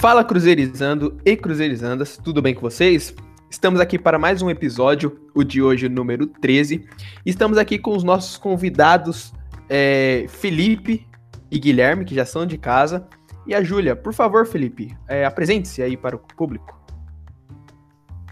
[0.00, 3.14] Fala Cruzeirizando e Cruzeirizandas, tudo bem com vocês?
[3.50, 6.88] Estamos aqui para mais um episódio, o de hoje, número 13.
[7.26, 9.34] Estamos aqui com os nossos convidados
[9.68, 11.06] é, Felipe
[11.50, 13.06] e Guilherme, que já são de casa,
[13.46, 13.94] e a Júlia.
[13.94, 16.80] Por favor, Felipe, é, apresente-se aí para o público.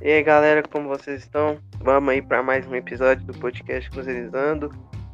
[0.00, 1.58] E aí, galera, como vocês estão?
[1.82, 4.72] Vamos aí para mais um episódio do podcast Cruzeirizando.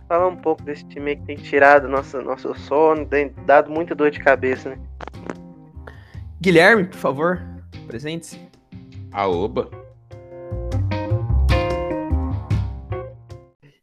[0.09, 4.13] Falar um pouco desse time que tem tirado nosso, nosso sono, tem dado muita dor
[4.13, 4.79] de cabeça, né?
[6.44, 7.40] Guilherme, por favor,
[7.86, 8.39] apresente-se.
[9.11, 9.71] Aoba.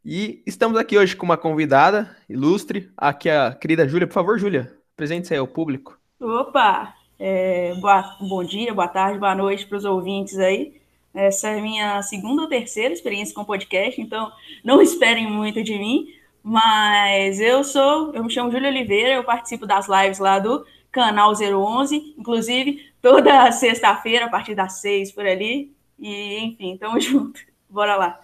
[0.04, 4.06] E estamos aqui hoje com uma convidada ilustre, aqui a querida Júlia.
[4.06, 5.98] Por favor, Júlia, apresente-se aí ao público.
[6.20, 6.94] Opa!
[7.18, 10.80] É, boa, bom dia, boa tarde, boa noite para os ouvintes aí.
[11.12, 14.30] Essa é a minha segunda ou terceira experiência com podcast, então
[14.62, 16.06] não esperem muito de mim.
[16.44, 21.32] Mas eu sou, eu me chamo Júlia Oliveira, eu participo das lives lá do canal
[21.32, 25.74] 011, inclusive toda sexta-feira, a partir das seis por ali.
[25.98, 27.40] E, enfim, tamo junto.
[27.68, 28.20] Bora lá.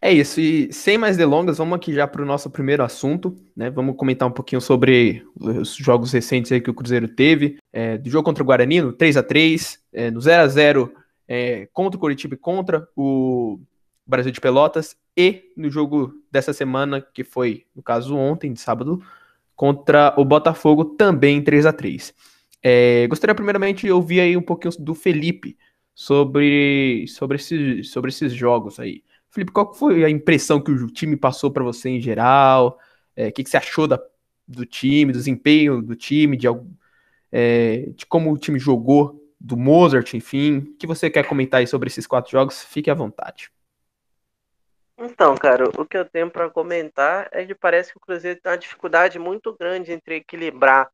[0.00, 3.70] É isso, e sem mais delongas, vamos aqui já para o nosso primeiro assunto, né?
[3.70, 7.56] Vamos comentar um pouquinho sobre os jogos recentes aí que o Cruzeiro teve.
[7.72, 10.94] É, do jogo contra o Guarani, no 3 a 3 é, no 0 a 0
[11.26, 13.58] é, contra o Curitiba e contra o
[14.06, 19.02] Brasil de Pelotas, e no jogo dessa semana, que foi, no caso, ontem, de sábado,
[19.56, 22.14] contra o Botafogo, também 3 a 3
[22.62, 25.56] é, Gostaria primeiramente de ouvir aí um pouquinho do Felipe
[25.94, 29.02] sobre, sobre, esse, sobre esses jogos aí.
[29.30, 32.78] Felipe, qual foi a impressão que o time passou para você em geral?
[33.14, 34.00] É, o que, que, você achou da,
[34.46, 36.46] do time, do desempenho do time, de,
[37.32, 40.58] é, de como o time jogou, do Mozart, enfim?
[40.58, 42.62] O que você quer comentar aí sobre esses quatro jogos?
[42.64, 43.50] Fique à vontade.
[44.98, 48.50] Então, cara, o que eu tenho para comentar é que parece que o Cruzeiro tem
[48.50, 50.90] uma dificuldade muito grande entre equilibrar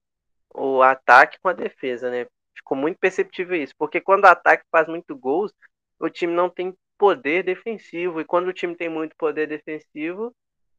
[0.54, 2.26] o ataque com a defesa, né?
[2.56, 5.52] Ficou muito perceptível isso, porque quando o ataque faz muito gols,
[6.00, 8.20] o time não tem poder defensivo.
[8.20, 10.32] E quando o time tem muito poder defensivo,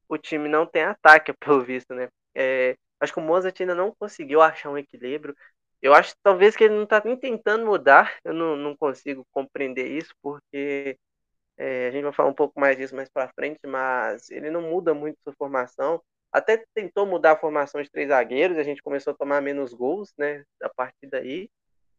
[0.08, 2.10] o time não tem ataque, pelo visto, né?
[2.36, 5.36] É, acho que o Mozart ainda não conseguiu achar um equilíbrio.
[5.82, 8.18] Eu acho talvez que ele não está nem tentando mudar.
[8.24, 10.98] Eu não, não consigo compreender isso, porque
[11.58, 14.62] é, a gente vai falar um pouco mais disso mais para frente, mas ele não
[14.62, 16.02] muda muito sua formação.
[16.32, 20.14] Até tentou mudar a formação de três zagueiros, a gente começou a tomar menos gols,
[20.18, 21.50] né, a partir daí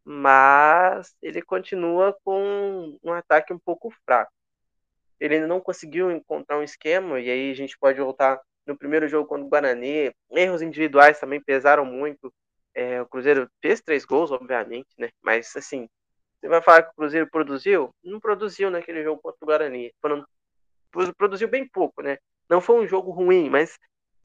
[0.05, 4.33] mas ele continua com um ataque um pouco fraco.
[5.19, 9.09] Ele ainda não conseguiu encontrar um esquema, e aí a gente pode voltar no primeiro
[9.09, 10.13] jogo contra o Guarani.
[10.31, 12.33] Erros individuais também pesaram muito.
[12.75, 15.09] É, o Cruzeiro fez três gols, obviamente, né?
[15.23, 15.89] Mas assim,
[16.45, 17.91] você vai falar que o Cruzeiro produziu?
[18.05, 19.91] Não produziu naquele jogo contra o Guarani.
[19.99, 20.27] Foram,
[21.17, 22.19] produziu bem pouco, né?
[22.49, 23.79] Não foi um jogo ruim, mas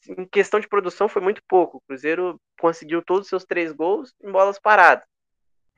[0.08, 1.78] em questão de produção foi muito pouco.
[1.78, 5.08] O Cruzeiro conseguiu todos os seus três gols em bolas paradas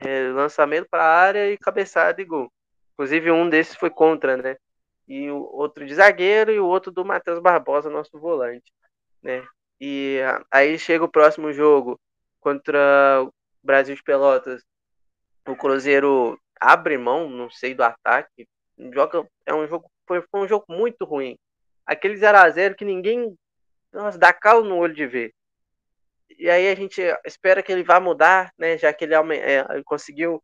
[0.04, 2.52] é, lançamento para a área e cabeçada e gol.
[2.94, 4.56] Inclusive um desses foi contra, né?
[5.08, 8.72] E o outro de zagueiro e o outro do Matheus Barbosa, nosso volante,
[9.22, 9.46] né?
[9.80, 10.20] E
[10.50, 12.00] aí chega o próximo jogo
[12.40, 13.32] contra o
[13.62, 14.62] Brasil de Pelotas.
[15.46, 18.46] O Cruzeiro abre mão, não sei, do ataque.
[18.92, 21.36] Joga, é um jogo, foi, foi um jogo muito ruim.
[21.86, 23.34] Aquele 0 a 0 que ninguém
[23.92, 25.32] nossa, dá calo no olho de ver
[26.38, 28.76] e aí a gente espera que ele vá mudar, né?
[28.78, 30.42] Já que ele, é, conseguiu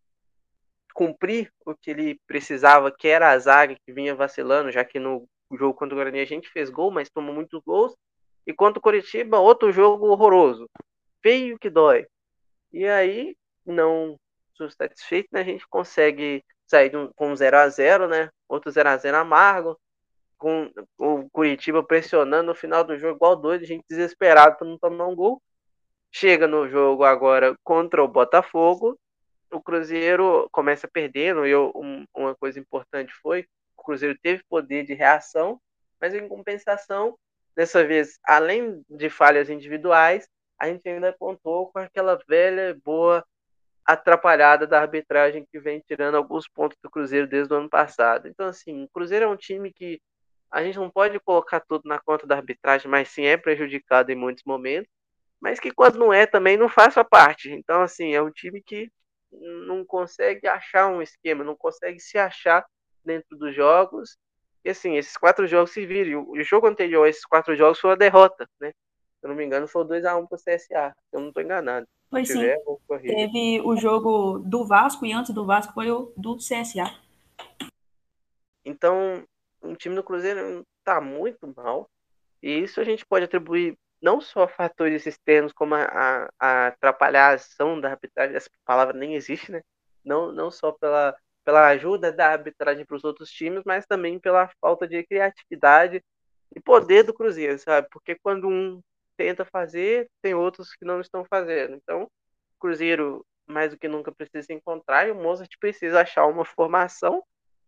[0.94, 5.28] cumprir o que ele precisava, que era a zaga que vinha vacilando, já que no
[5.52, 7.94] jogo contra o Guarani a gente fez gol, mas tomou muitos gols.
[8.46, 10.68] E contra o Curitiba, outro jogo horroroso.
[11.22, 12.06] Feio que dói.
[12.72, 14.16] E aí, não
[14.70, 18.30] satisfeito, né, a gente consegue sair um, com 0 a 0 né?
[18.48, 19.78] Outro 0 a 0 amargo.
[20.36, 24.78] Com o Curitiba pressionando no final do jogo igual doido, a gente desesperado para não
[24.78, 25.42] tomar um gol.
[26.12, 28.98] Chega no jogo agora contra o Botafogo,
[29.50, 33.46] o Cruzeiro começa perdendo, e eu, um, uma coisa importante foi
[33.78, 35.60] o Cruzeiro teve poder de reação,
[36.00, 37.16] mas em compensação,
[37.56, 40.28] dessa vez, além de falhas individuais,
[40.58, 43.24] a gente ainda contou com aquela velha boa
[43.88, 48.28] atrapalhada da arbitragem que vem tirando alguns pontos do Cruzeiro desde o ano passado.
[48.28, 50.00] Então, assim, o Cruzeiro é um time que
[50.50, 54.14] a gente não pode colocar tudo na conta da arbitragem, mas sim é prejudicado em
[54.14, 54.90] muitos momentos
[55.40, 57.50] mas que quando não é também não faz a parte.
[57.50, 58.90] Então, assim, é um time que
[59.30, 62.64] não consegue achar um esquema, não consegue se achar
[63.04, 64.16] dentro dos jogos.
[64.64, 66.28] E assim, esses quatro jogos se viram.
[66.28, 68.72] O jogo anterior a esses quatro jogos foi uma derrota, né?
[69.20, 70.96] Se eu não me engano, foi 2x1 para o CSA.
[71.12, 71.86] Eu não estou enganado.
[72.10, 72.40] Foi sim.
[73.02, 76.94] Teve o jogo do Vasco e antes do Vasco foi o do CSA.
[78.64, 79.24] Então,
[79.60, 81.90] o time do Cruzeiro está muito mal.
[82.42, 87.30] E isso a gente pode atribuir não só fatores externos como a, a, a atrapalhar
[87.30, 89.62] a ação da arbitragem, essa palavra nem existe, né?
[90.04, 94.48] Não, não só pela, pela ajuda da arbitragem para os outros times, mas também pela
[94.60, 96.02] falta de criatividade
[96.54, 97.88] e poder do Cruzeiro, sabe?
[97.90, 98.80] Porque quando um
[99.18, 101.74] tenta fazer, tem outros que não estão fazendo.
[101.74, 102.10] Então, o
[102.60, 107.22] Cruzeiro mais do que nunca precisa encontrar e o Mozart precisa achar uma formação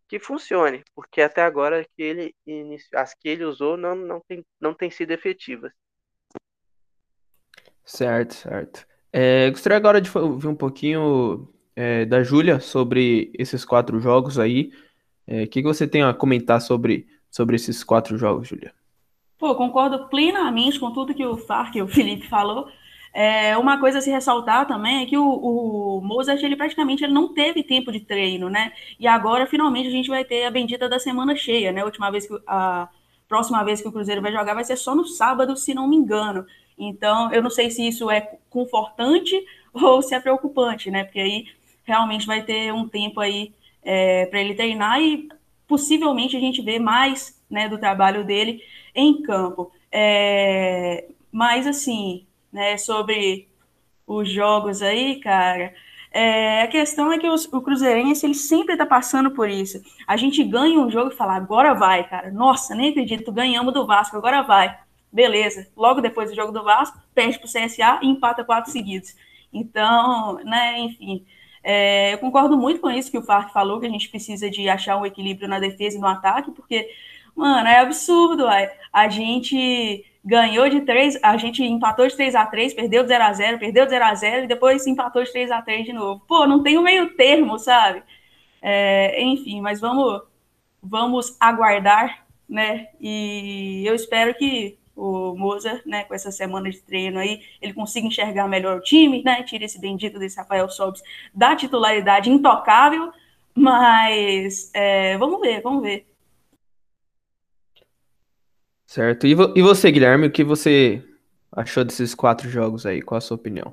[0.07, 2.35] que funcione, porque até agora que ele
[2.95, 5.73] as que ele usou não, não, tem, não tem sido efetivas.
[7.85, 8.87] Certo, certo.
[9.13, 14.73] É, gostaria agora de ouvir um pouquinho é, da Júlia sobre esses quatro jogos aí.
[15.27, 18.75] É, o é, que, que você tem a comentar sobre, sobre esses quatro jogos, Júlia?
[19.41, 22.69] Pô, concordo plenamente com tudo que o Farc e o Felipe falou.
[23.13, 27.15] É, uma coisa a se ressaltar também é que o, o Mozart, ele praticamente ele
[27.15, 28.71] não teve tempo de treino, né?
[28.99, 31.81] E agora, finalmente, a gente vai ter a bendita da semana cheia, né?
[31.81, 32.89] A última vez que a
[33.27, 35.97] próxima vez que o Cruzeiro vai jogar vai ser só no sábado, se não me
[35.97, 36.45] engano.
[36.77, 38.21] Então, eu não sei se isso é
[38.51, 41.05] confortante ou se é preocupante, né?
[41.05, 41.47] Porque aí
[41.85, 45.31] realmente vai ter um tempo aí é, para ele treinar e
[45.67, 48.63] possivelmente a gente vê mais né, do trabalho dele
[48.95, 49.73] em campo.
[49.93, 53.49] É, mas, assim, né, sobre
[54.07, 55.73] os jogos aí, cara,
[56.13, 59.81] é, a questão é que os, o Cruzeirense ele sempre tá passando por isso.
[60.07, 62.31] A gente ganha um jogo e fala, agora vai, cara.
[62.31, 64.77] Nossa, nem acredito, ganhamos do Vasco, agora vai.
[65.13, 65.69] Beleza.
[65.77, 69.15] Logo depois do jogo do Vasco, perde pro CSA e empata quatro seguidos.
[69.53, 71.25] Então, né, enfim.
[71.63, 74.69] É, eu concordo muito com isso que o Farc falou, que a gente precisa de
[74.69, 76.89] achar um equilíbrio na defesa e no ataque, porque
[77.35, 78.69] Mano, é absurdo, uai.
[78.93, 83.25] A gente ganhou de 3, a gente empatou de 3 a 3 perdeu de 0
[83.25, 85.93] a 0 perdeu de 0 a 0 e depois empatou de 3 a 3 de
[85.93, 86.23] novo.
[86.27, 88.03] Pô, não tem o um meio termo, sabe?
[88.63, 90.23] É, enfim, mas vamos,
[90.83, 92.89] vamos aguardar, né?
[93.01, 98.07] E eu espero que o Moza, né, com essa semana de treino aí, ele consiga
[98.07, 99.43] enxergar melhor o time, né?
[99.43, 101.03] Tire esse bendito desse Rafael Sobis
[101.35, 103.11] da titularidade intocável,
[103.55, 106.10] mas é, vamos ver, vamos ver.
[108.91, 109.25] Certo.
[109.25, 111.01] E, vo e você, Guilherme, o que você
[111.53, 113.01] achou desses quatro jogos aí?
[113.01, 113.73] Qual a sua opinião?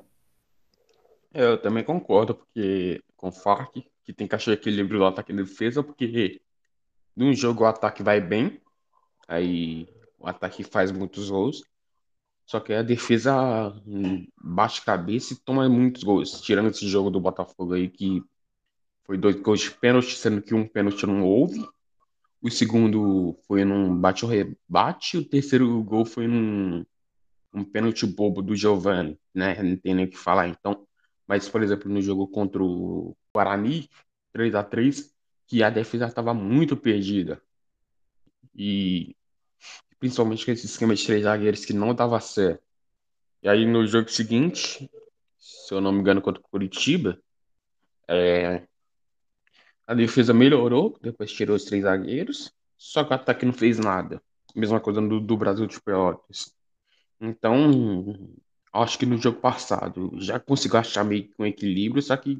[1.34, 5.34] Eu também concordo, porque com o Farc, que tem que achar equilíbrio no ataque e
[5.34, 6.40] defesa, porque
[7.16, 8.60] num jogo o ataque vai bem,
[9.26, 9.88] aí
[10.20, 11.64] o ataque faz muitos gols,
[12.46, 13.74] só que a defesa
[14.40, 16.40] baixa cabeça e toma muitos gols.
[16.42, 18.22] Tirando esse jogo do Botafogo aí, que
[19.02, 21.68] foi dois gols de pênalti, sendo que um pênalti não houve.
[22.40, 25.18] O segundo foi num bate-rebate.
[25.18, 26.84] O terceiro gol foi num
[27.52, 29.60] um pênalti bobo do Giovanni, né?
[29.62, 30.48] Não tem nem o que falar.
[30.48, 30.86] Então,
[31.26, 33.90] mas, por exemplo, no jogo contra o Guarani,
[34.32, 35.14] 3 a 3
[35.46, 37.42] que a defesa estava muito perdida.
[38.54, 39.16] E
[39.98, 42.62] principalmente com esse esquema de três zagueiros que não dava certo.
[43.42, 44.90] E aí no jogo seguinte,
[45.38, 47.20] se eu não me engano, contra o Curitiba,
[48.06, 48.67] é,
[49.88, 54.22] a defesa melhorou, depois tirou os três zagueiros, só que o ataque não fez nada.
[54.54, 56.54] Mesma coisa do, do Brasil de Pelotas.
[57.18, 58.30] Então,
[58.70, 62.38] acho que no jogo passado já conseguiu achar meio que um equilíbrio, só que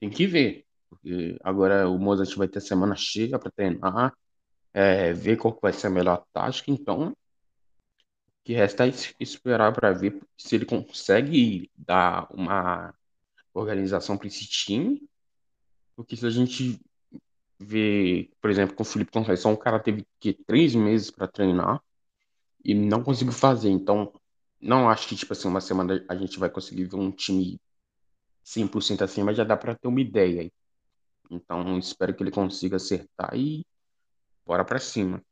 [0.00, 0.64] tem que ver.
[0.88, 4.16] Porque agora o Mozart vai ter semana cheia para treinar,
[4.72, 6.70] é, ver qual vai ser a melhor tática.
[6.70, 7.16] Então, o
[8.42, 12.94] que resta é esperar para ver se ele consegue dar uma
[13.52, 15.06] organização para esse time
[15.96, 16.78] porque se a gente
[17.58, 21.80] vê, por exemplo, com o Felipe Conceição, o cara teve que três meses para treinar
[22.64, 23.70] e não conseguiu fazer.
[23.70, 24.12] Então,
[24.60, 27.58] não acho que, tipo assim, uma semana a gente vai conseguir ver um time
[28.44, 30.50] 100% assim, mas já dá para ter uma ideia.
[31.30, 33.66] Então, espero que ele consiga acertar e
[34.44, 35.22] bora para cima.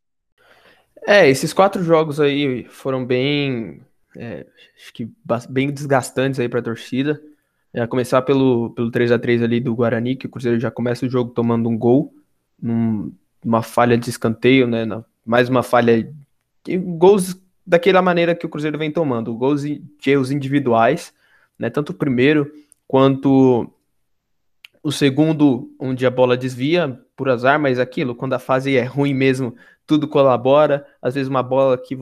[1.06, 3.85] É, esses quatro jogos aí foram bem,
[4.16, 5.12] é, acho que
[5.50, 7.23] bem desgastantes aí para a torcida.
[7.75, 11.04] É, começar pelo, pelo 3 a 3 ali do Guarani, que o Cruzeiro já começa
[11.04, 12.14] o jogo tomando um gol,
[12.62, 13.12] num,
[13.45, 14.85] uma falha de escanteio, né?
[14.85, 16.09] Na, mais uma falha.
[16.97, 21.12] Gols daquela maneira que o Cruzeiro vem tomando, gols de erros individuais,
[21.59, 21.69] né?
[21.69, 22.49] Tanto o primeiro
[22.87, 23.69] quanto
[24.81, 29.14] o segundo, onde a bola desvia por azar, mas aquilo, quando a fase é ruim
[29.14, 30.87] mesmo, tudo colabora.
[31.02, 31.99] Às vezes uma bola que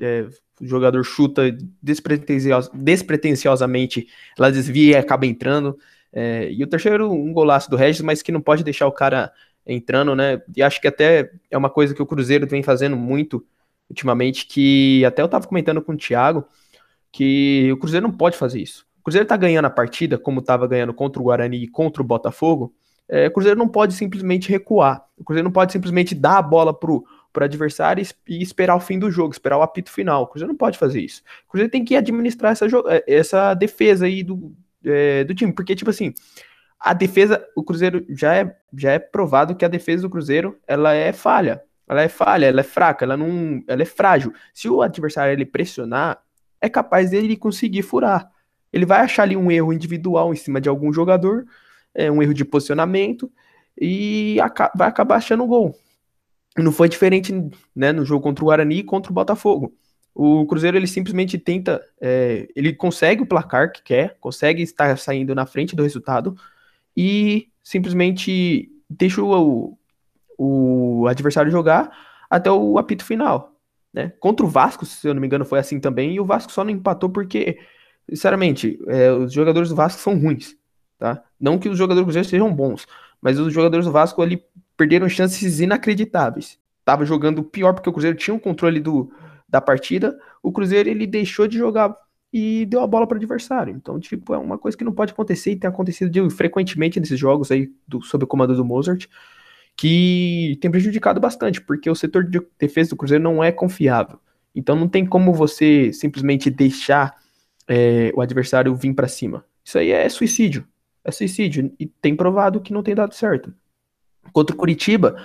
[0.00, 0.26] é,
[0.60, 4.08] o jogador chuta despretensios, despretensiosamente,
[4.38, 5.78] ela desvia e acaba entrando.
[6.12, 9.32] É, e o terceiro, um golaço do Regis, mas que não pode deixar o cara
[9.66, 10.40] entrando, né?
[10.56, 13.44] E acho que até é uma coisa que o Cruzeiro vem fazendo muito
[13.88, 16.44] ultimamente, que até eu tava comentando com o Thiago,
[17.10, 18.86] que o Cruzeiro não pode fazer isso.
[19.00, 22.04] O Cruzeiro tá ganhando a partida, como tava ganhando contra o Guarani e contra o
[22.04, 22.74] Botafogo,
[23.08, 25.04] é, o Cruzeiro não pode simplesmente recuar.
[25.16, 28.98] O Cruzeiro não pode simplesmente dar a bola pro, para adversário e esperar o fim
[28.98, 30.22] do jogo, esperar o apito final.
[30.22, 31.22] O Cruzeiro não pode fazer isso.
[31.46, 35.74] O Cruzeiro tem que administrar essa, eh, essa defesa aí do, é, do time, porque,
[35.74, 36.14] tipo assim,
[36.78, 40.94] a defesa, o Cruzeiro já é, já é provado que a defesa do Cruzeiro ela
[40.94, 41.62] é falha.
[41.88, 44.32] Ela é falha, ela é fraca, ela não, ela é frágil.
[44.54, 46.22] Se o adversário ele pressionar,
[46.60, 48.30] é capaz dele conseguir furar.
[48.72, 51.44] Ele vai achar ali um erro individual em cima de algum jogador,
[51.94, 53.30] é, um erro de posicionamento
[53.78, 54.36] e
[54.74, 55.76] vai acabar achando o gol.
[56.56, 57.32] Não foi diferente
[57.74, 59.74] né, no jogo contra o Guarani e contra o Botafogo.
[60.14, 65.34] O Cruzeiro ele simplesmente tenta, é, ele consegue o placar que quer, consegue estar saindo
[65.34, 66.36] na frente do resultado
[66.96, 69.76] e simplesmente deixa o,
[70.38, 71.90] o adversário jogar
[72.30, 73.54] até o apito final.
[73.92, 74.12] Né?
[74.20, 76.64] Contra o Vasco, se eu não me engano, foi assim também, e o Vasco só
[76.64, 77.58] não empatou porque,
[78.08, 80.56] sinceramente, é, os jogadores do Vasco são ruins.
[80.98, 81.22] Tá?
[81.38, 82.86] Não que os jogadores do Cruzeiro sejam bons,
[83.24, 84.44] mas os jogadores do Vasco ali
[84.76, 86.58] perderam chances inacreditáveis.
[86.84, 89.10] Tava jogando pior porque o Cruzeiro tinha o um controle do,
[89.48, 91.96] da partida, o Cruzeiro ele deixou de jogar
[92.30, 93.74] e deu a bola para o adversário.
[93.74, 97.50] Então, tipo, é uma coisa que não pode acontecer e tem acontecido frequentemente nesses jogos
[97.50, 99.06] aí do, sob o comando do Mozart,
[99.74, 104.18] que tem prejudicado bastante, porque o setor de defesa do Cruzeiro não é confiável.
[104.54, 107.14] Então, não tem como você simplesmente deixar
[107.66, 109.46] é, o adversário vir para cima.
[109.64, 110.66] Isso aí é suicídio.
[111.04, 111.72] É suicídio.
[111.78, 113.52] E tem provado que não tem dado certo.
[114.32, 115.16] Contra o Curitiba,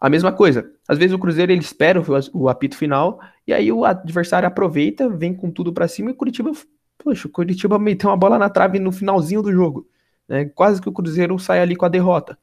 [0.00, 0.70] a mesma coisa.
[0.86, 2.00] Às vezes o Cruzeiro ele espera
[2.32, 6.16] o, apito final e aí o adversário aproveita, vem com tudo para cima e o
[6.16, 6.52] Curitiba,
[6.96, 9.88] poxa, o Curitiba meteu uma bola na trave no finalzinho do jogo.
[10.28, 10.44] Né?
[10.44, 12.38] Quase que o Cruzeiro sai ali com a derrota.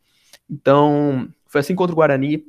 [0.49, 2.43] Então, foi assim contra o Guarani.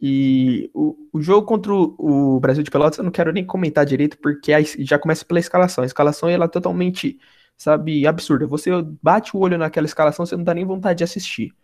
[0.00, 4.18] E o, o jogo contra o, Brasil de Pelotas eu não quero nem comentar direito,
[4.18, 5.82] porque já começa pela escalação.
[5.82, 7.18] A escalação ela é totalmente,
[7.56, 8.46] sabe, absurda.
[8.46, 8.70] Você
[9.02, 11.54] bate o olho naquela escalação, você não dá nem vontade de assistir.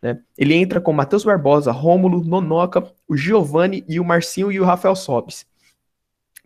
[0.00, 0.18] Né?
[0.36, 4.96] Ele entra com Matheus Barbosa, Rômulo, Nonoca, o Giovani e o Marcinho e o Rafael
[4.96, 5.46] Sobes.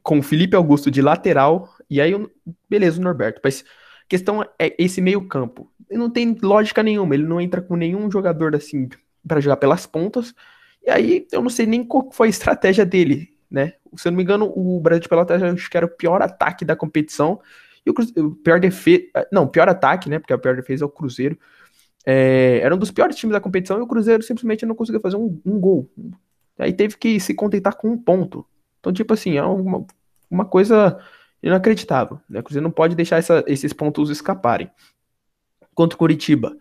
[0.03, 2.13] Com o Felipe Augusto de lateral, e aí,
[2.69, 3.41] beleza, o Norberto.
[3.43, 5.71] Mas a questão é esse meio campo.
[5.91, 8.89] Não tem lógica nenhuma, ele não entra com nenhum jogador assim
[9.27, 10.35] para jogar pelas pontas.
[10.85, 13.73] E aí eu não sei nem qual foi a estratégia dele, né?
[13.97, 16.65] Se eu não me engano, o Brasil de Pelotas acho que era o pior ataque
[16.65, 17.41] da competição.
[17.87, 17.95] E o,
[18.27, 19.05] o pior defesa.
[19.33, 20.19] Não, pior ataque, né?
[20.19, 21.39] Porque a pior defesa é o Cruzeiro.
[22.05, 25.17] É, era um dos piores times da competição e o Cruzeiro simplesmente não conseguiu fazer
[25.17, 25.91] um, um gol.
[26.59, 28.47] Aí teve que se contentar com um ponto.
[28.81, 29.85] Então, tipo assim, é uma,
[30.31, 30.99] uma coisa
[31.43, 32.21] inacreditável.
[32.29, 32.41] Né?
[32.41, 34.71] O Cruzeiro não pode deixar essa, esses pontos escaparem.
[35.75, 36.57] Contra o Curitiba.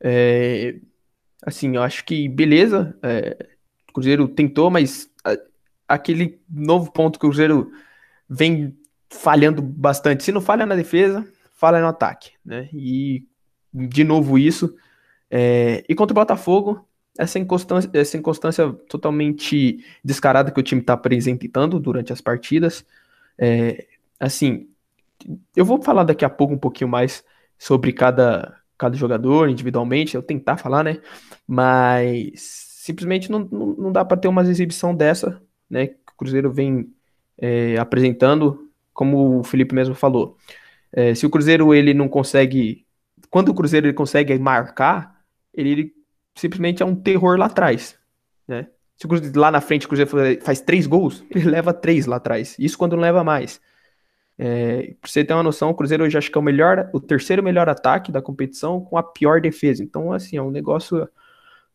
[0.00, 0.80] É,
[1.44, 2.96] assim, eu acho que beleza.
[3.02, 3.46] É,
[3.88, 5.36] o Cruzeiro tentou, mas a,
[5.86, 7.70] aquele novo ponto que o Cruzeiro
[8.28, 8.77] vem
[9.10, 10.24] falhando bastante.
[10.24, 12.32] Se não falha na defesa, falha no ataque.
[12.44, 12.68] Né?
[12.72, 13.26] E
[13.72, 14.74] de novo isso.
[15.30, 16.86] É, e contra o Botafogo,
[17.18, 22.84] essa inconstância, essa inconstância totalmente descarada que o time está apresentando durante as partidas.
[23.36, 23.86] É,
[24.20, 24.68] assim,
[25.54, 27.24] eu vou falar daqui a pouco um pouquinho mais
[27.58, 31.00] sobre cada, cada jogador individualmente, eu tentar falar, né?
[31.46, 32.40] Mas
[32.88, 35.88] simplesmente não, não, não dá para ter uma exibição dessa, né?
[35.88, 36.92] Que o Cruzeiro vem
[37.36, 38.67] é, apresentando,
[38.98, 40.36] como o Felipe mesmo falou.
[40.92, 42.84] É, se o Cruzeiro ele não consegue
[43.30, 45.20] quando o Cruzeiro ele consegue marcar,
[45.54, 45.92] ele, ele
[46.34, 47.96] simplesmente é um terror lá atrás,
[48.46, 48.66] né?
[48.96, 50.10] Se o Cruzeiro, lá na frente o Cruzeiro
[50.42, 52.56] faz três gols, ele leva três lá atrás.
[52.58, 53.60] Isso quando não leva mais.
[54.36, 56.98] É, pra você ter uma noção, o Cruzeiro hoje acho que é o melhor, o
[56.98, 59.84] terceiro melhor ataque da competição com a pior defesa.
[59.84, 61.08] Então, assim, é um negócio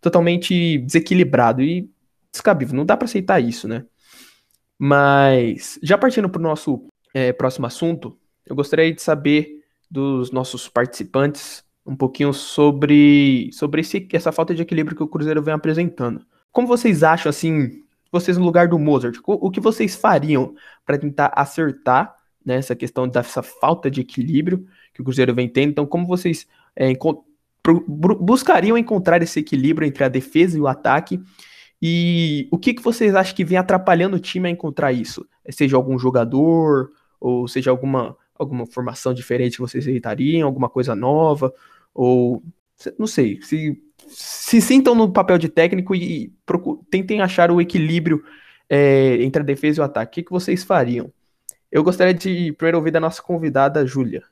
[0.02, 1.90] totalmente desequilibrado e
[2.32, 2.76] descabível.
[2.76, 3.86] Não dá para aceitar isso, né?
[4.78, 10.68] Mas, já partindo para o nosso é, próximo assunto, eu gostaria de saber dos nossos
[10.68, 16.26] participantes um pouquinho sobre, sobre esse, essa falta de equilíbrio que o Cruzeiro vem apresentando.
[16.52, 20.56] Como vocês acham, assim, vocês no lugar do Mozart, o, o que vocês fariam
[20.86, 22.16] para tentar acertar
[22.46, 25.72] né, essa questão dessa falta de equilíbrio que o Cruzeiro vem tendo?
[25.72, 26.94] Então, como vocês é,
[28.20, 31.20] buscariam encontrar esse equilíbrio entre a defesa e o ataque?
[31.82, 35.28] E o que, que vocês acham que vem atrapalhando o time a encontrar isso?
[35.50, 36.92] Seja algum jogador,
[37.24, 41.54] ou seja alguma alguma formação diferente que vocês aceitariam, alguma coisa nova,
[41.94, 42.44] ou
[42.98, 46.34] não sei, se, se sintam no papel de técnico e, e
[46.90, 48.24] tentem achar o equilíbrio
[48.68, 50.12] é, entre a defesa e o ataque.
[50.12, 51.12] O que, que vocês fariam?
[51.72, 54.24] Eu gostaria de primeiro ouvir da nossa convidada, Júlia.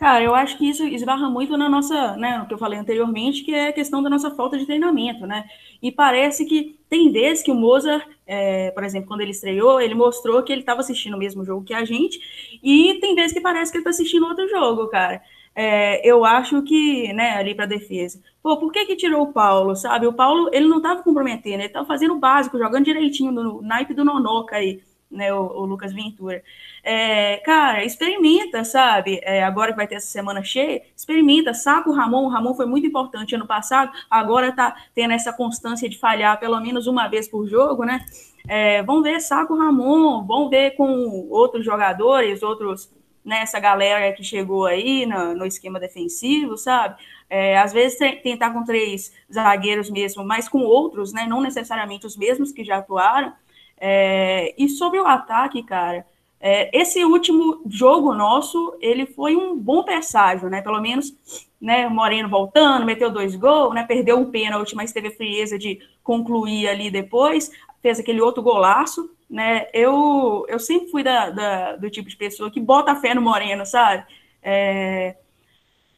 [0.00, 3.44] Cara, eu acho que isso esbarra muito na nossa, né, no que eu falei anteriormente,
[3.44, 5.44] que é a questão da nossa falta de treinamento, né?
[5.82, 9.94] E parece que tem vezes que o Mozart, é, por exemplo, quando ele estreou, ele
[9.94, 12.18] mostrou que ele estava assistindo o mesmo jogo que a gente,
[12.62, 15.22] e tem vezes que parece que ele está assistindo outro jogo, cara.
[15.54, 18.22] é, eu acho que, né, ali para defesa.
[18.42, 20.06] Pô, por que que tirou o Paulo, sabe?
[20.06, 23.92] O Paulo, ele não estava comprometendo, ele estava fazendo o básico, jogando direitinho no naipe
[23.92, 24.80] do Nonoca aí,
[25.10, 26.42] né, o, o Lucas Ventura.
[26.82, 29.20] É, cara, experimenta, sabe?
[29.22, 32.24] É, agora que vai ter essa semana cheia, experimenta, saca o Ramon.
[32.24, 36.60] O Ramon foi muito importante ano passado, agora tá tendo essa constância de falhar pelo
[36.60, 38.04] menos uma vez por jogo, né?
[38.48, 42.90] É, vamos ver, saca o Ramon, vamos ver com outros jogadores, outros,
[43.24, 46.96] né, essa galera que chegou aí no, no esquema defensivo, sabe?
[47.28, 51.26] É, às vezes tentar com três zagueiros mesmo, mas com outros, né?
[51.28, 53.32] Não necessariamente os mesmos que já atuaram.
[53.80, 56.04] É, e sobre o ataque, cara,
[56.38, 60.62] é, esse último jogo nosso, ele foi um bom presságio, né?
[60.62, 61.14] Pelo menos,
[61.60, 61.88] né?
[61.88, 63.84] Moreno voltando, meteu dois gols, né?
[63.84, 67.50] Perdeu um pênalti, mas teve a frieza de concluir ali depois,
[67.82, 69.66] fez aquele outro golaço, né?
[69.72, 73.66] Eu, eu sempre fui da, da do tipo de pessoa que bota fé no Moreno,
[73.66, 74.04] sabe?
[74.42, 75.16] É,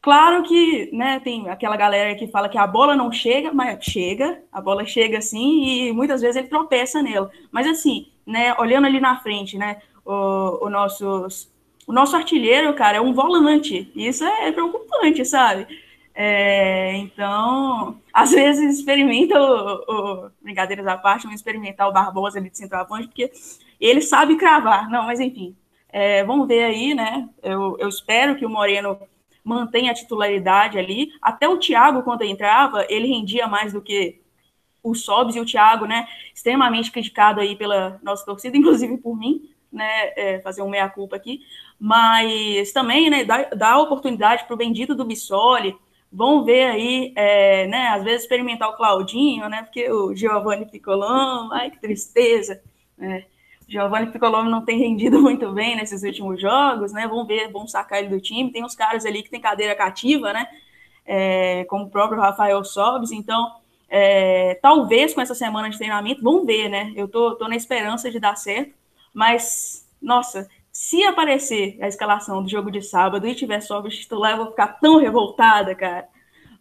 [0.03, 4.43] Claro que né, tem aquela galera que fala que a bola não chega, mas chega,
[4.51, 7.31] a bola chega sim, e muitas vezes ele tropeça nela.
[7.53, 11.49] Mas assim, né, olhando ali na frente, né, o, o, nossos,
[11.87, 13.93] o nosso artilheiro, cara, é um volante.
[13.95, 15.69] Isso é preocupante, sabe?
[16.13, 22.51] É, então, às vezes experimenta o, o, brincadeiras à parte, vamos experimentar o Barbosa ali
[22.51, 23.31] de centroavante, porque
[23.81, 24.91] ele sabe cravar.
[24.91, 25.57] Não, mas enfim,
[25.89, 27.29] é, vamos ver aí, né?
[27.41, 28.99] Eu, eu espero que o Moreno
[29.45, 31.13] mantenha a titularidade ali.
[31.21, 34.21] Até o Thiago, quando entrava, ele rendia mais do que
[34.83, 36.09] o Sobs e o Thiago, né?
[36.35, 41.41] Extremamente criticado aí pela nossa torcida, inclusive por mim né, é, fazer um meia-culpa aqui,
[41.79, 45.75] mas também, né, dá, dá oportunidade para o bendito do Bissoli,
[46.13, 51.55] vão ver aí, é, né, às vezes experimentar o Claudinho, né, porque o Giovanni Piccolombo,
[51.55, 52.63] ai, que tristeza,
[52.99, 53.25] né,
[53.73, 58.01] Giovanni Piccolombo não tem rendido muito bem nesses últimos jogos, né, vão ver, vão sacar
[58.01, 60.47] ele do time, tem uns caras ali que tem cadeira cativa, né,
[61.07, 63.51] é, como o próprio Rafael Sobes, então,
[63.89, 68.11] é, talvez com essa semana de treinamento, vamos ver, né, eu tô, tô na esperança
[68.11, 68.75] de dar certo,
[69.15, 74.39] mas, nossa, se aparecer a escalação do jogo de sábado e tiver o titular, eu
[74.39, 76.09] vou ficar tão revoltada, cara.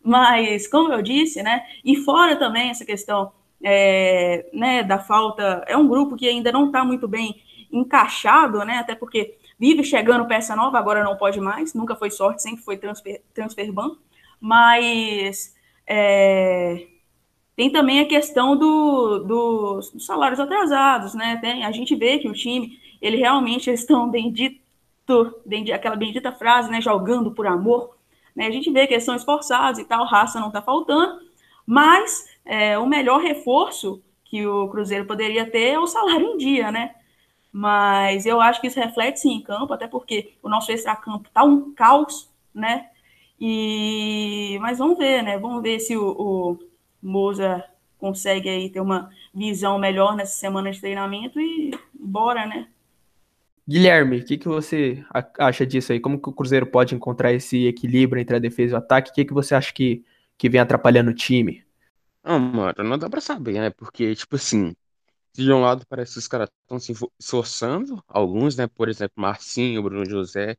[0.03, 1.63] Mas, como eu disse, né?
[1.83, 3.31] E fora também essa questão
[3.63, 8.77] é, né, da falta, é um grupo que ainda não está muito bem encaixado, né?
[8.77, 12.77] Até porque vive chegando peça nova, agora não pode mais, nunca foi sorte, sempre foi
[12.77, 13.95] transfer, transfer ban.
[14.39, 15.55] Mas
[15.87, 16.87] é,
[17.55, 21.37] tem também a questão do, do, dos salários atrasados, né?
[21.37, 24.59] Tem, a gente vê que o time, ele realmente estão bendito,
[25.45, 26.81] bendito, aquela bendita frase, né?
[26.81, 27.95] Jogando por amor.
[28.35, 28.47] Né?
[28.47, 31.19] A gente vê que eles são esforçados e tal, raça não está faltando,
[31.65, 36.69] mas é, o melhor reforço que o Cruzeiro poderia ter é o salário em dia,
[36.69, 36.93] né?
[37.49, 41.45] Mas eu acho que isso reflete sim em campo, até porque o nosso extracampo tá
[41.45, 42.89] um caos, né?
[43.39, 45.37] E mas vamos ver, né?
[45.37, 46.59] Vamos ver se o, o
[47.01, 47.63] Moza
[47.97, 52.67] consegue aí ter uma visão melhor nessa semana de treinamento e bora, né?
[53.65, 55.05] Guilherme, o que, que você
[55.39, 56.01] acha disso aí?
[56.01, 59.11] Como que o Cruzeiro pode encontrar esse equilíbrio entre a defesa e o ataque?
[59.11, 60.03] O que, que você acha que,
[60.37, 61.63] que vem atrapalhando o time?
[62.23, 63.69] Não, mano, não dá pra saber, né?
[63.71, 64.75] Porque, tipo assim,
[65.33, 68.67] de um lado parece que os caras estão se esforçando, alguns, né?
[68.67, 70.57] Por exemplo, Marcinho, Bruno José,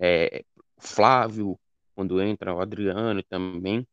[0.00, 0.44] é,
[0.78, 1.58] Flávio,
[1.94, 3.86] quando entra, o Adriano também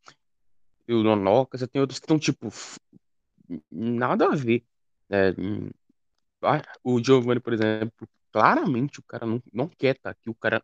[0.88, 2.50] e o Nonoca, você tem outros que estão, tipo,
[3.72, 4.64] nada a ver.
[5.10, 5.34] Né?
[6.44, 10.36] Ah, o Giovanni, por exemplo, claramente o cara não, não quer estar tá aqui, o
[10.36, 10.64] cara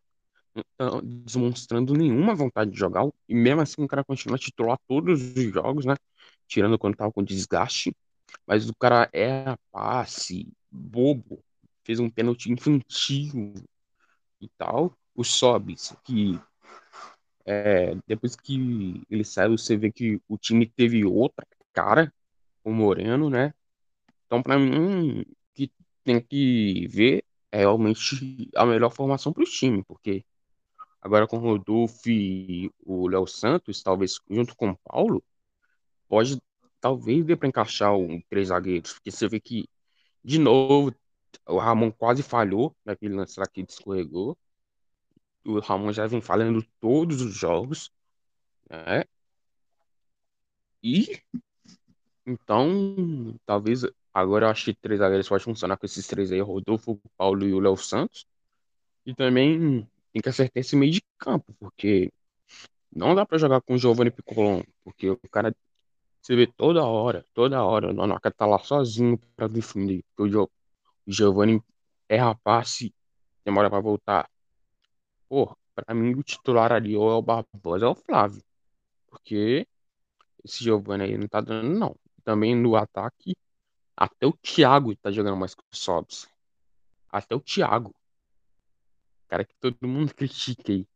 [0.56, 5.22] não tá demonstrando nenhuma vontade de jogar, e mesmo assim o cara continua titular todos
[5.36, 5.96] os jogos, né?
[6.48, 7.96] Tirando quando tava com desgaste,
[8.46, 11.44] mas o cara é passe, bobo,
[11.84, 13.54] fez um pênalti infantil
[14.40, 14.98] e tal.
[15.16, 16.40] O Sobis, que
[17.46, 22.14] é, depois que ele saiu, você vê que o time teve outra cara,
[22.64, 23.54] o Moreno, né?
[24.26, 25.72] Então, para mim, que
[26.04, 30.26] tem que ver é realmente a melhor formação para o time, porque
[31.02, 35.24] agora com o Rodolfo e o Léo Santos, talvez junto com o Paulo,
[36.08, 36.42] pode
[36.80, 39.68] talvez dê para encaixar um três zagueiros, porque você vê que
[40.24, 40.94] de novo
[41.48, 44.38] o Ramon quase falhou naquele lance lá que escorregou
[45.48, 47.90] o Ramon já vem falando todos os jogos,
[48.70, 49.04] né?
[50.84, 51.22] E
[52.26, 57.00] então, talvez agora eu acho que três zagueiros pode funcionar com esses três aí, Rodolfo,
[57.16, 58.28] Paulo e o Léo Santos.
[59.06, 62.12] E também tem que acertar esse meio de campo, porque
[62.94, 65.56] não dá para jogar com o Giovanni Piccolon, porque o cara
[66.28, 70.50] você vê toda hora, toda hora, o Nonoca tá lá sozinho para defender, porque o
[71.08, 71.62] Giovanni
[72.10, 72.90] é rapaz,
[73.46, 74.30] demora para voltar.
[75.30, 78.44] Pô, Pra mim, o titular ali ou é o Barbosa ou é o Flávio.
[79.08, 79.68] Porque
[80.44, 81.96] esse Giovanni aí não tá dando, não.
[82.24, 83.36] Também no ataque,
[83.96, 86.28] até o Thiago tá jogando mais que o Sobs.
[87.12, 87.94] Até o Thiago.
[89.28, 90.88] Cara que todo mundo critica aí.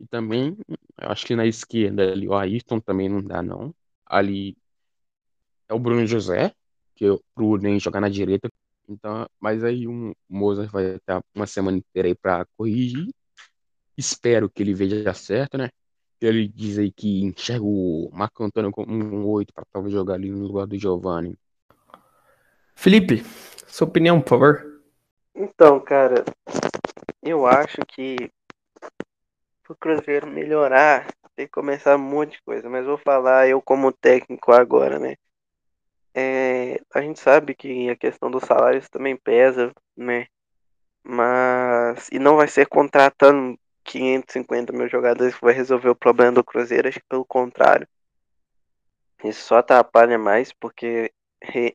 [0.00, 3.74] E também, eu acho que na esquerda ali, o Ayrton também não dá, não.
[4.10, 4.56] Ali
[5.68, 6.52] é o Bruno José,
[6.96, 8.50] que eu, pro Nem jogar na direita.
[8.88, 13.08] Então, mas aí o Mozart vai ter uma semana inteira aí pra corrigir.
[13.96, 15.70] Espero que ele veja certo, né?
[16.20, 20.28] Ele diz aí que enxerga o Marco Antônio como um 8 para talvez jogar ali
[20.28, 21.38] no lugar do Giovanni.
[22.74, 23.22] Felipe,
[23.68, 24.82] sua opinião, por favor.
[25.32, 26.24] Então, cara,
[27.22, 28.28] eu acho que
[29.62, 31.06] pro Cruzeiro melhorar,
[31.40, 35.16] tem que começar um monte de coisa, mas vou falar eu como técnico agora, né?
[36.14, 40.26] É, a gente sabe que a questão dos salários também pesa, né?
[41.02, 42.08] Mas.
[42.12, 46.88] E não vai ser contratando 550 mil jogadores que vai resolver o problema do Cruzeiro,
[46.88, 47.88] acho que pelo contrário.
[49.24, 51.10] Isso só atrapalha mais porque
[51.42, 51.74] re...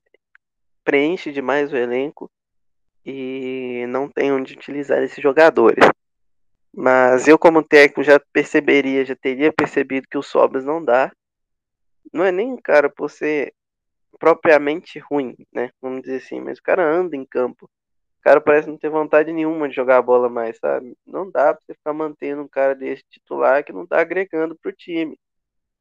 [0.83, 2.29] preenche demais o elenco
[3.03, 5.83] e não tem onde utilizar esses jogadores.
[6.75, 11.11] Mas eu, como técnico, já perceberia, já teria percebido que o Sobras não dá.
[12.11, 13.53] Não é nem, cara, por ser
[14.19, 15.71] propriamente ruim, né?
[15.81, 17.65] Vamos dizer assim, mas o cara anda em campo.
[18.19, 20.97] O cara parece não ter vontade nenhuma de jogar a bola mais, sabe?
[21.05, 24.73] Não dá pra você ficar mantendo um cara desse titular que não tá agregando pro
[24.73, 25.17] time.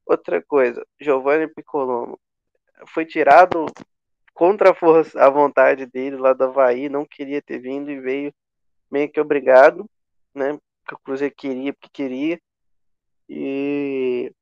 [0.06, 2.20] Outra coisa, Giovanni Piccolomo
[2.88, 3.66] foi tirado
[4.32, 8.32] contra a, força, a vontade dele lá do Havaí, não queria ter vindo e veio
[8.90, 9.88] meio que obrigado,
[10.34, 10.58] né?
[10.84, 12.40] Porque o Cruzeiro queria, porque queria.
[13.28, 14.32] E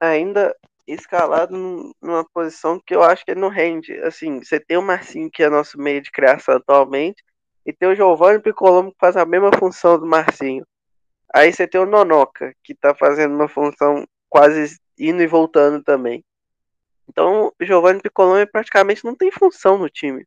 [0.00, 1.54] ainda escalado
[2.00, 3.92] numa posição que eu acho que ele não rende.
[4.00, 7.22] Assim, você tem o Marcinho, que é nosso meio de criação atualmente,
[7.66, 10.66] e tem o Giovanni Piccolomo, que faz a mesma função do Marcinho.
[11.34, 16.24] Aí você tem o Nonoca, que tá fazendo uma função quase indo e voltando também.
[17.08, 20.26] Então, o Giovanni Piccolomo praticamente não tem função no time,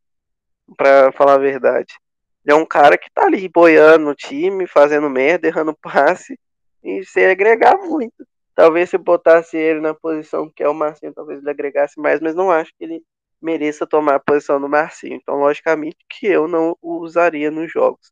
[0.78, 1.96] para falar a verdade.
[2.44, 6.40] Ele é um cara que tá ali boiando no time, fazendo merda, errando passe,
[6.84, 8.28] e sem agregar muito.
[8.56, 12.36] Talvez se botasse ele na posição que é o Marcinho, talvez ele agregasse mais, mas
[12.36, 13.04] não acho que ele
[13.42, 15.16] mereça tomar a posição do Marcinho.
[15.16, 18.12] Então, logicamente, que eu não o usaria nos jogos,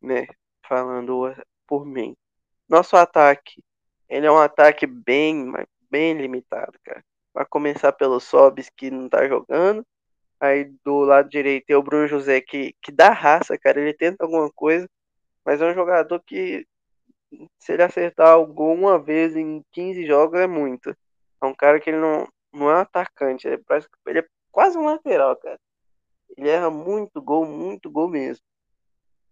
[0.00, 0.26] né?
[0.66, 1.34] Falando
[1.66, 2.16] por mim.
[2.68, 3.62] Nosso ataque,
[4.08, 5.52] ele é um ataque bem,
[5.90, 7.04] bem limitado, cara.
[7.32, 9.86] Vai começar pelo Sobis, que não tá jogando.
[10.40, 13.80] Aí do lado direito tem o Bruno José, que, que dá raça, cara.
[13.80, 14.88] Ele tenta alguma coisa,
[15.44, 16.66] mas é um jogador que
[17.58, 20.96] se ele acertar alguma vez em 15 jogos é muito.
[21.42, 24.78] É um cara que ele não, não é um atacante, ele, parece, ele é quase
[24.78, 25.58] um lateral, cara.
[26.36, 28.44] Ele erra muito gol, muito gol mesmo.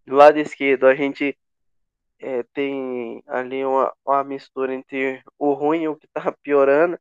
[0.06, 1.36] Do lado esquerdo a gente
[2.18, 6.98] é, tem ali uma, uma mistura entre o ruim e o que tá piorando,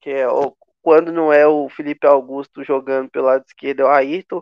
[0.00, 3.88] que é o, quando não é o Felipe Augusto jogando pelo lado esquerdo, é o
[3.88, 4.40] Ayrton.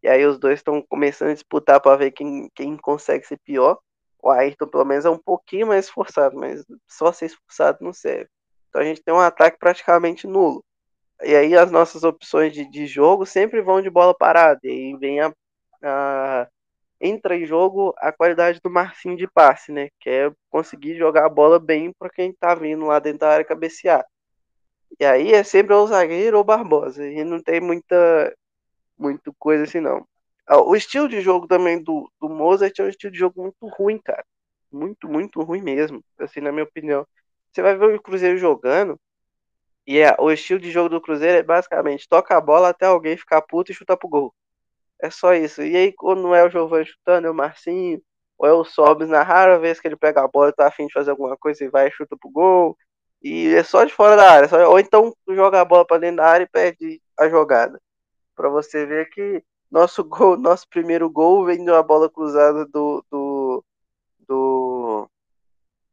[0.00, 3.76] E aí os dois estão começando a disputar para ver quem, quem consegue ser pior.
[4.22, 8.30] O Ayrton, pelo menos, é um pouquinho mais esforçado, mas só ser esforçado não serve.
[8.68, 10.64] Então a gente tem um ataque praticamente nulo.
[11.24, 14.60] E aí as nossas opções de, de jogo sempre vão de bola parada.
[14.62, 15.34] E aí vem a,
[15.82, 16.48] a,
[17.00, 19.88] entra em jogo a qualidade do Marcinho de passe, né?
[19.98, 23.44] Que é conseguir jogar a bola bem para quem tá vindo lá dentro da área
[23.44, 24.06] cabecear.
[24.98, 27.06] E aí é sempre o zagueiro ou Barbosa.
[27.06, 28.34] E não tem muita,
[28.98, 30.06] muita coisa assim, não.
[30.46, 33.66] Ah, o estilo de jogo também do, do Mozart é um estilo de jogo muito
[33.68, 34.24] ruim, cara.
[34.72, 37.06] Muito, muito ruim mesmo, assim, na minha opinião.
[37.52, 38.98] Você vai ver o Cruzeiro jogando,
[39.86, 43.16] e é, o estilo de jogo do Cruzeiro é basicamente toca a bola até alguém
[43.16, 44.34] ficar puto e chutar pro gol.
[45.00, 45.62] É só isso.
[45.62, 48.02] E aí, quando não é o Giovanni chutando, é o Marcinho,
[48.38, 50.86] ou é o Sobis, na rara vez que ele pega a bola e tá afim
[50.86, 52.76] de fazer alguma coisa, e vai e chuta pro gol.
[53.22, 54.48] E é só de fora da área.
[54.48, 57.80] Só, ou então joga a bola pra dentro da área e perde a jogada.
[58.34, 63.04] Pra você ver que nosso gol, nosso primeiro gol vem de uma bola cruzada do,
[63.10, 63.64] do,
[64.26, 65.10] do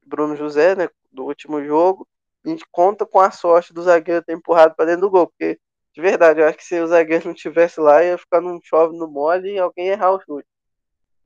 [0.06, 0.90] Bruno José, né?
[1.12, 2.08] Do último jogo.
[2.46, 5.60] A gente conta com a sorte do zagueiro ter empurrado para dentro do gol, porque
[5.98, 8.96] de verdade, eu acho que se o zagueiro não tivesse lá, ia ficar num chove
[8.96, 10.48] no mole e alguém errar o chute.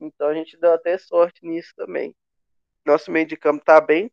[0.00, 2.16] Então a gente deu até sorte nisso também.
[2.82, 4.10] Nosso meio de campo tá bem.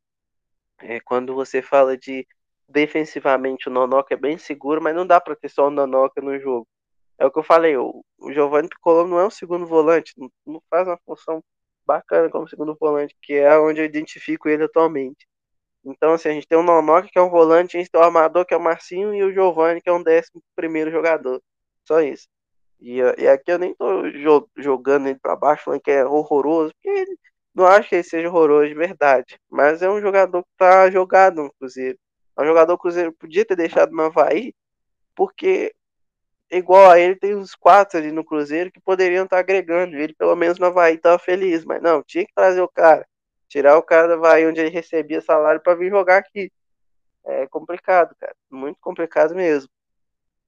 [0.82, 2.28] É, quando você fala de
[2.68, 6.39] defensivamente, o Nonoca é bem seguro, mas não dá para ter só o Nonoca no
[6.39, 6.68] jogo.
[7.18, 10.32] É o que eu falei, o, o Giovanni Piccolo não é um segundo volante, não,
[10.46, 11.44] não, faz uma função
[11.86, 15.28] bacana como segundo volante, que é onde eu identifico ele atualmente.
[15.84, 18.04] Então, assim, a gente tem o Nonoca, que é um volante, a gente tem o
[18.04, 21.42] Armador, que é o Marcinho, e o Giovanni, que é um décimo primeiro jogador.
[21.86, 22.28] Só isso.
[22.80, 24.04] E, e aqui eu nem tô
[24.58, 27.18] jogando ele pra baixo, falando que é horroroso, porque ele,
[27.54, 31.44] Não acho que ele seja horroroso de verdade, mas é um jogador que tá jogado
[31.44, 31.98] no Cruzeiro.
[32.38, 34.54] É um jogador que o Cruzeiro podia ter deixado no Havaí,
[35.16, 35.74] porque
[36.52, 39.96] igual a ele tem uns quatro ali no Cruzeiro que poderiam estar tá agregando.
[39.98, 43.08] Ele pelo menos no Havaí tava feliz, mas não, tinha que trazer o cara.
[43.50, 46.52] Tirar o cara do Havaí onde ele recebia salário para vir jogar aqui.
[47.26, 48.36] É complicado, cara.
[48.50, 49.70] Muito complicado mesmo.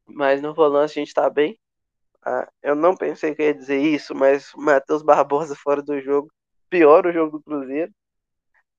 [0.08, 1.60] Mas no volante a gente tá bem.
[2.24, 6.32] Ah, eu não pensei que ia dizer isso, mas o Matheus Barbosa fora do jogo
[6.72, 7.94] piora o jogo do Cruzeiro.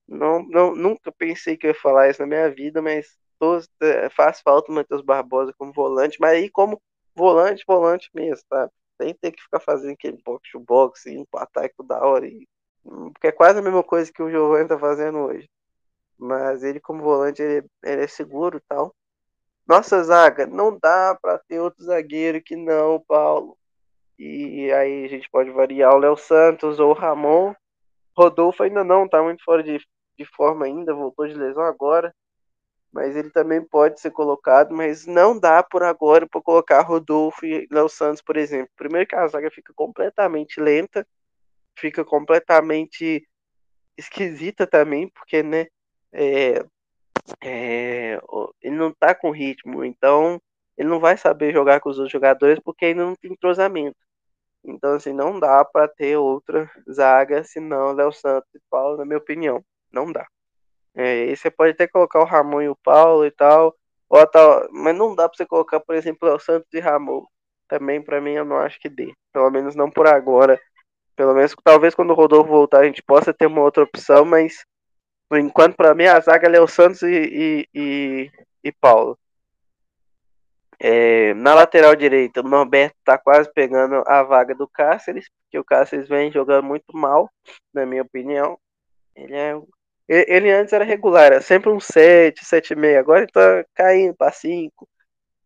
[0.07, 4.09] Não, não, nunca pensei que eu ia falar isso na minha vida, mas tô, é,
[4.09, 6.81] faz falta o Matheus Barbosa como volante, mas aí como
[7.15, 8.69] volante, volante mesmo, tá?
[9.01, 12.27] Sem ter que ficar fazendo aquele box to box, indo pro ataque da hora.
[12.27, 12.47] E,
[12.83, 15.49] porque é quase a mesma coisa que o Giovanni tá fazendo hoje.
[16.17, 18.95] Mas ele como volante, ele, ele é seguro e tal.
[19.67, 23.57] Nossa zaga, não dá para ter outro zagueiro que não, Paulo.
[24.19, 27.53] E aí a gente pode variar o Léo Santos ou o Ramon.
[28.15, 29.79] Rodolfo ainda não, tá muito fora de,
[30.17, 32.13] de forma ainda, voltou de lesão agora.
[32.91, 37.67] Mas ele também pode ser colocado, mas não dá por agora para colocar Rodolfo e
[37.71, 38.69] Léo Santos, por exemplo.
[38.75, 41.05] Primeiro que a zaga fica completamente lenta,
[41.75, 43.27] fica completamente
[43.97, 45.67] esquisita também, porque, né,
[46.11, 46.63] é,
[47.41, 48.21] é,
[48.61, 50.39] ele não tá com ritmo, então
[50.77, 53.97] ele não vai saber jogar com os outros jogadores porque ainda não tem entrosamento.
[54.65, 59.17] Então, assim, não dá para ter outra zaga senão Léo Santos e Paulo, na minha
[59.17, 59.63] opinião.
[59.91, 60.25] Não dá.
[60.95, 63.75] É, e você pode até colocar o Ramon e o Paulo e tal,
[64.09, 67.25] ou tal mas não dá para você colocar, por exemplo, Léo Santos e Ramon.
[67.67, 69.13] Também, para mim, eu não acho que dê.
[69.33, 70.59] Pelo menos não por agora.
[71.15, 74.65] Pelo menos, talvez quando o Rodolfo voltar, a gente possa ter uma outra opção, mas
[75.29, 78.31] por enquanto, para mim, a zaga é Léo Santos e, e, e,
[78.63, 79.17] e Paulo.
[80.85, 85.63] É, na lateral direita, o Norberto está quase pegando a vaga do Cáceres, porque o
[85.63, 87.29] Cáceres vem jogando muito mal,
[87.73, 88.59] na minha opinião.
[89.15, 89.55] Ele é
[90.07, 92.99] ele, antes era regular, era sempre um 7, 7,5.
[92.99, 94.87] Agora está caindo para 5.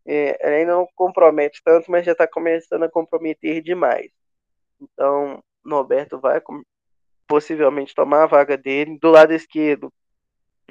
[0.05, 4.09] É, ele ainda não compromete tanto, mas já está começando a comprometer demais.
[4.81, 6.41] Então, Norberto vai
[7.27, 8.97] possivelmente tomar a vaga dele.
[8.99, 9.93] Do lado esquerdo,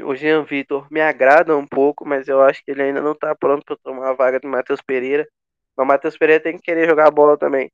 [0.03, 3.35] o Jean Vitor me agrada um pouco, mas eu acho que ele ainda não está
[3.35, 5.27] pronto para tomar a vaga do Matheus Pereira.
[5.77, 7.71] O Matheus Pereira tem que querer jogar a bola também.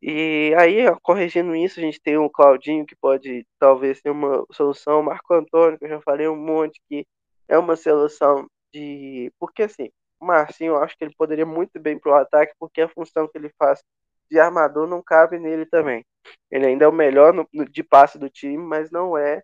[0.00, 4.44] E aí, ó, corrigindo isso, a gente tem o Claudinho, que pode talvez ter uma
[4.52, 5.00] solução.
[5.00, 7.04] O Marco Antônio, que eu já falei um monte, que
[7.48, 9.32] é uma solução de.
[9.38, 12.88] Porque assim, o Marcinho, eu acho que ele poderia muito bem pro ataque, porque a
[12.88, 13.82] função que ele faz
[14.30, 16.04] de armador não cabe nele também.
[16.50, 19.42] Ele ainda é o melhor no, no, de passe do time, mas não é,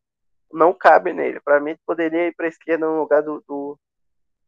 [0.54, 1.40] não cabe nele.
[1.40, 3.78] Para mim, poderia ir para esquerda no lugar do, do,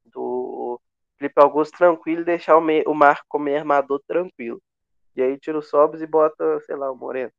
[0.04, 0.80] do
[1.18, 4.62] Felipe Augusto tranquilo e deixar o, me, o Marco como armador tranquilo.
[5.16, 7.32] E aí tira o Sobs e bota, sei lá, o Moreno.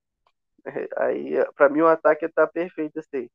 [0.97, 3.30] Aí, para mim, o ataque tá perfeito assim.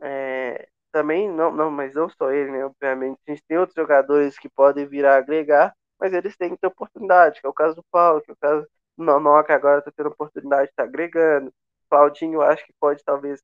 [0.00, 2.64] É, também, não, não, mas não só ele, né?
[2.64, 6.58] Obviamente, a gente tem outros jogadores que podem vir a agregar, mas eles têm que
[6.58, 9.92] ter oportunidade, que é o caso do Paulo, que é o caso Nonoca agora está
[9.92, 11.52] tendo oportunidade de estar tá agregando.
[11.88, 13.40] Claudinho, acho que pode talvez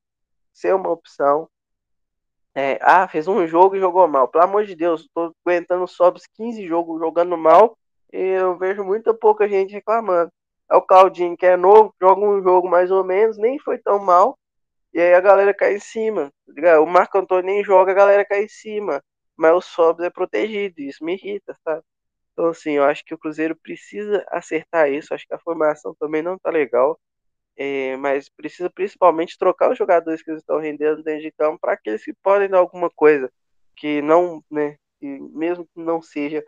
[0.53, 1.49] ser uma opção.
[2.55, 4.27] É, ah, fez um jogo e jogou mal.
[4.27, 7.77] Pelo amor de Deus, estou aguentando só os 15 jogos jogando mal
[8.11, 10.31] e eu vejo muita pouca gente reclamando.
[10.71, 13.99] É o Claudinho, que é novo, joga um jogo mais ou menos, nem foi tão
[13.99, 14.37] mal,
[14.93, 16.31] e aí a galera cai em cima.
[16.81, 19.03] O Marco Antônio nem joga, a galera cai em cima.
[19.35, 21.83] Mas o Sobs é protegido, isso me irrita, sabe?
[22.33, 25.13] Então, assim, eu acho que o Cruzeiro precisa acertar isso.
[25.13, 26.99] Acho que a formação também não tá legal.
[27.55, 32.03] É, mas precisa principalmente trocar os jogadores que estão rendendo dentro de campo para aqueles
[32.03, 33.31] que podem dar alguma coisa.
[33.75, 34.77] Que não, né?
[34.99, 36.43] Que mesmo que não seja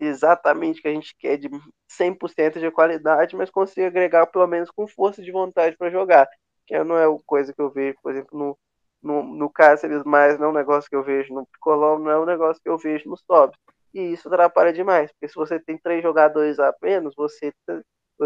[0.00, 1.48] exatamente o que a gente quer de
[1.88, 6.28] 100% de qualidade, mas consiga agregar pelo menos com força de vontade para jogar.
[6.66, 8.58] Que não é uma coisa que eu vejo, por exemplo, no,
[9.02, 12.20] no, no Cáceres, mas não é um negócio que eu vejo no Picolão, não é
[12.20, 13.58] um negócio que eu vejo no Sobs
[13.94, 17.52] e isso atrapalha demais, porque se você tem três jogadores apenas, você,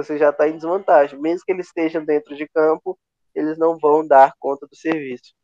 [0.02, 1.20] você já está em desvantagem.
[1.20, 2.98] Mesmo que eles estejam dentro de campo,
[3.34, 5.34] eles não vão dar conta do serviço.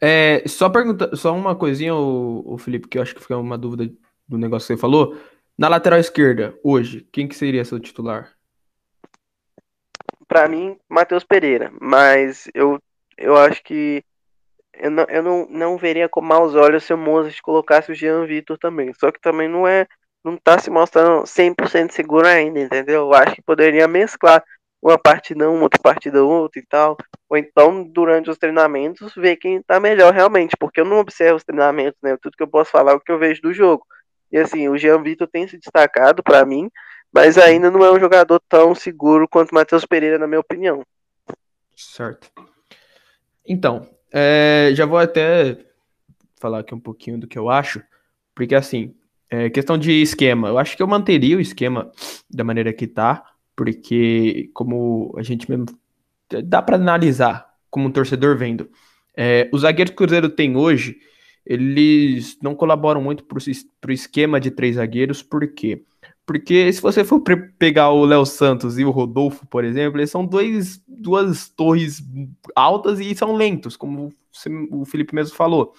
[0.00, 3.58] É, só pergunta, só uma coisinha, o, o Felipe, que eu acho que fica uma
[3.58, 3.92] dúvida
[4.26, 5.18] do negócio que você falou.
[5.56, 8.32] Na lateral esquerda, hoje, quem que seria seu titular?
[10.28, 12.78] Para mim, Matheus Pereira, mas eu,
[13.16, 14.04] eu acho que
[14.74, 18.24] eu não, eu não, não veria com maus olhos se o Mozart colocasse o Jean
[18.26, 18.92] Vitor também.
[18.94, 19.86] Só que também não é.
[20.24, 23.02] Não tá se mostrando 100% seguro ainda, entendeu?
[23.02, 24.42] Eu acho que poderia mesclar
[24.80, 26.96] uma partida um, outra partida outra e tal.
[27.28, 30.56] Ou então, durante os treinamentos, ver quem tá melhor realmente.
[30.58, 32.16] Porque eu não observo os treinamentos, né?
[32.20, 33.86] Tudo que eu posso falar é o que eu vejo do jogo.
[34.30, 36.70] E assim, o Jean Vitor tem se destacado para mim,
[37.12, 40.84] mas ainda não é um jogador tão seguro quanto o Matheus Pereira, na minha opinião.
[41.74, 42.30] Certo.
[43.46, 45.58] Então, é, já vou até
[46.40, 47.82] falar aqui um pouquinho do que eu acho,
[48.34, 48.94] porque assim,
[49.30, 51.90] é, questão de esquema, eu acho que eu manteria o esquema
[52.30, 55.66] da maneira que tá, porque como a gente mesmo
[56.44, 58.70] dá para analisar como um torcedor vendo,
[59.16, 60.98] é, os zagueiros que o Cruzeiro tem hoje,
[61.44, 63.38] eles não colaboram muito para
[63.88, 65.82] o esquema de três zagueiros, por quê?
[66.24, 67.22] Porque se você for
[67.58, 72.02] pegar o Léo Santos e o Rodolfo, por exemplo, eles são dois, duas torres
[72.54, 74.12] altas e são lentos, como
[74.70, 75.72] o Felipe mesmo falou.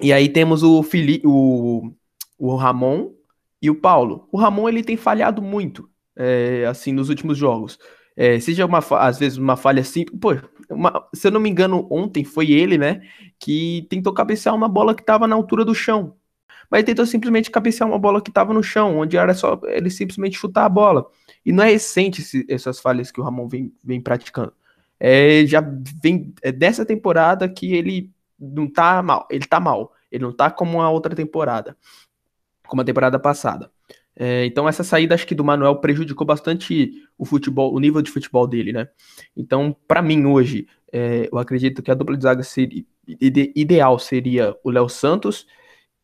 [0.00, 1.92] E aí temos o, Fili o,
[2.40, 3.12] o Ramon
[3.60, 4.26] e o Paulo.
[4.32, 7.78] O Ramon ele tem falhado muito, é, assim, nos últimos jogos.
[8.16, 10.18] É, seja uma, às vezes uma falha simples.
[10.18, 10.34] Pô,
[10.70, 13.02] uma, se eu não me engano, ontem foi ele, né?
[13.38, 16.16] Que tentou cabecear uma bola que estava na altura do chão.
[16.70, 20.38] Mas tentou simplesmente cabecear uma bola que estava no chão, onde era só ele simplesmente
[20.38, 21.06] chutar a bola.
[21.44, 24.52] E não é recente esse, essas falhas que o Ramon vem, vem praticando.
[24.98, 25.60] É, já
[26.02, 29.26] vem é dessa temporada que ele não tá mal.
[29.30, 29.92] Ele tá mal.
[30.10, 31.76] Ele não tá como a outra temporada.
[32.70, 33.68] Como a temporada passada.
[34.16, 38.10] É, então essa saída acho que do Manuel prejudicou bastante o futebol, o nível de
[38.10, 38.88] futebol dele, né?
[39.36, 43.98] Então, para mim hoje, é, eu acredito que a dupla de zaga seria, ide, ideal
[43.98, 45.46] seria o Léo Santos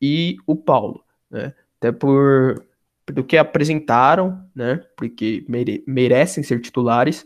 [0.03, 1.55] e o Paulo, né?
[1.79, 2.65] Até por
[3.13, 4.83] do que apresentaram, né?
[4.97, 7.25] Porque mere, merecem ser titulares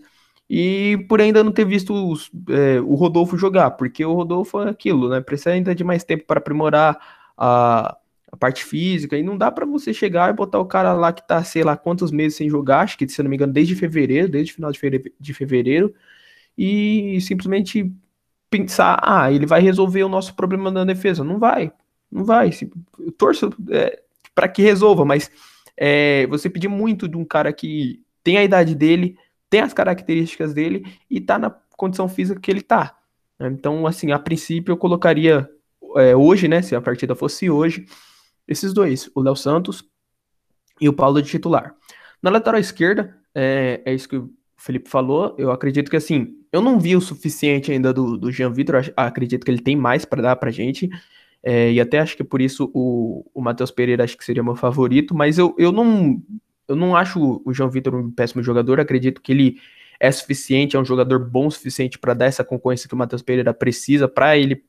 [0.49, 4.69] e por ainda não ter visto os, é, o Rodolfo jogar, porque o Rodolfo é
[4.71, 5.21] aquilo, né?
[5.21, 6.99] Precisa ainda de mais tempo para aprimorar
[7.39, 7.97] a,
[8.33, 11.27] a parte física, e não dá para você chegar e botar o cara lá que
[11.27, 14.29] tá, sei lá, quantos meses sem jogar, acho que, se não me engano, desde fevereiro,
[14.29, 14.73] desde o final
[15.19, 15.95] de fevereiro,
[16.57, 17.93] e simplesmente
[18.51, 21.25] pensar, ah, ele vai resolver o nosso problema na defesa.
[21.25, 21.73] Não vai,
[22.11, 22.51] não vai.
[22.99, 24.03] Eu torço é,
[24.35, 25.31] para que resolva, mas
[25.77, 29.17] é, você pedir muito de um cara que tem a idade dele,
[29.49, 32.97] tem as características dele e tá na condição física que ele tá.
[33.41, 35.49] Então, assim, a princípio eu colocaria
[35.97, 37.87] é, hoje, né, se a partida fosse hoje,
[38.51, 39.85] esses dois, o Léo Santos
[40.81, 41.75] e o Paulo de titular.
[42.23, 46.61] Na lateral esquerda, é, é, isso que o Felipe falou, eu acredito que, assim, eu
[46.61, 50.21] não vi o suficiente ainda do, do Jean Vitor, acredito que ele tem mais para
[50.21, 50.91] dar pra gente,
[51.43, 54.57] é, e até acho que por isso o, o Matheus Pereira acho que seria meu
[54.57, 56.23] favorito, mas eu, eu não
[56.69, 59.61] eu não acho o João Vitor um péssimo jogador, acredito que ele
[59.99, 63.23] é suficiente, é um jogador bom o suficiente para dar essa concorrência que o Matheus
[63.23, 64.63] Pereira precisa para ele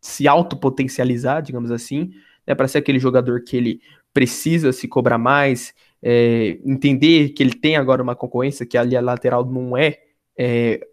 [0.00, 2.12] se autopotencializar, digamos assim,
[2.46, 3.80] né, para ser aquele jogador que ele
[4.12, 9.00] precisa se cobrar mais, é, entender que ele tem agora uma concorrência, que ali a
[9.00, 9.98] lateral não é,
[10.38, 10.86] é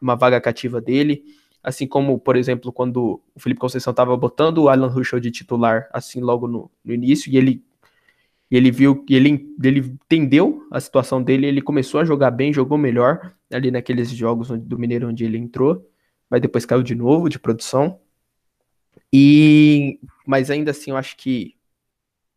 [0.00, 1.22] uma vaga cativa dele,
[1.62, 5.88] assim como, por exemplo, quando o Felipe Conceição estava botando o Alan Ruschel de titular,
[5.92, 7.62] assim, logo no, no início, e ele
[8.52, 12.52] e ele viu que ele, ele entendeu a situação dele, ele começou a jogar bem,
[12.52, 15.88] jogou melhor ali naqueles jogos do Mineiro onde ele entrou,
[16.28, 17.98] mas depois caiu de novo de produção.
[19.12, 21.54] E mas ainda assim, eu acho que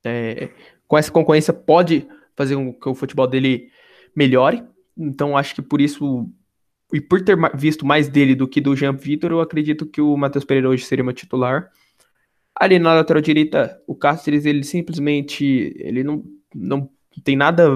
[0.03, 0.49] é,
[0.88, 3.71] com essa concorrência pode fazer com que o futebol dele
[4.15, 4.63] melhore.
[4.97, 6.29] Então acho que por isso
[6.93, 10.15] e por ter visto mais dele do que do Jean Vitor, eu acredito que o
[10.15, 11.71] Matheus Pereira hoje seria meu titular.
[12.55, 16.89] Ali na lateral direita, o Cáceres, ele simplesmente, ele não, não
[17.23, 17.67] tem nada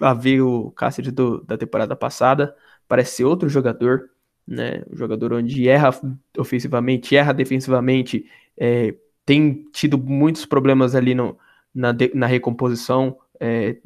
[0.00, 2.54] a ver o Cáceres do, da temporada passada,
[2.86, 4.10] parece ser outro jogador,
[4.46, 5.90] né, um jogador onde erra
[6.38, 8.26] ofensivamente, erra defensivamente,
[8.58, 8.94] é,
[9.24, 11.38] tem tido muitos problemas ali no,
[11.74, 13.76] na, na recomposição, é,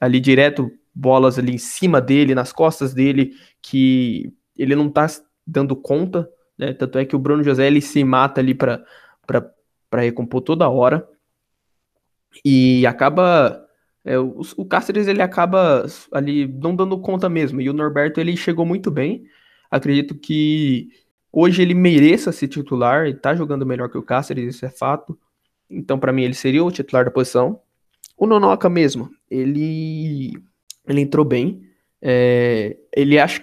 [0.00, 5.06] ali direto, bolas ali em cima dele, nas costas dele, que ele não tá
[5.46, 8.84] dando conta, né, tanto é que o Bruno José, ele se mata ali para
[9.92, 11.08] recompor toda hora.
[12.44, 13.60] E acaba.
[14.04, 17.60] É, o, o Cáceres ele acaba ali não dando conta mesmo.
[17.60, 19.24] E o Norberto ele chegou muito bem.
[19.70, 20.88] Acredito que
[21.34, 23.06] hoje ele mereça ser titular.
[23.06, 25.18] Ele tá jogando melhor que o Cáceres, isso é fato.
[25.68, 27.60] Então, para mim, ele seria o titular da posição.
[28.16, 30.32] O Nonoca mesmo, ele,
[30.86, 31.62] ele entrou bem.
[32.00, 33.40] É, ele acho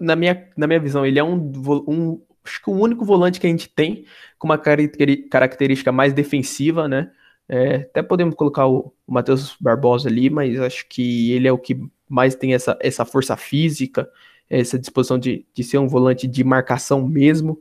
[0.00, 1.52] na minha, na minha visão, ele é um,
[1.86, 4.04] um, acho que o único volante que a gente tem
[4.38, 7.10] com uma característica mais defensiva, né?
[7.48, 11.58] É, até podemos colocar o, o Matheus Barbosa ali, mas acho que ele é o
[11.58, 14.08] que mais tem essa, essa força física,
[14.48, 17.60] essa disposição de, de ser um volante de marcação mesmo.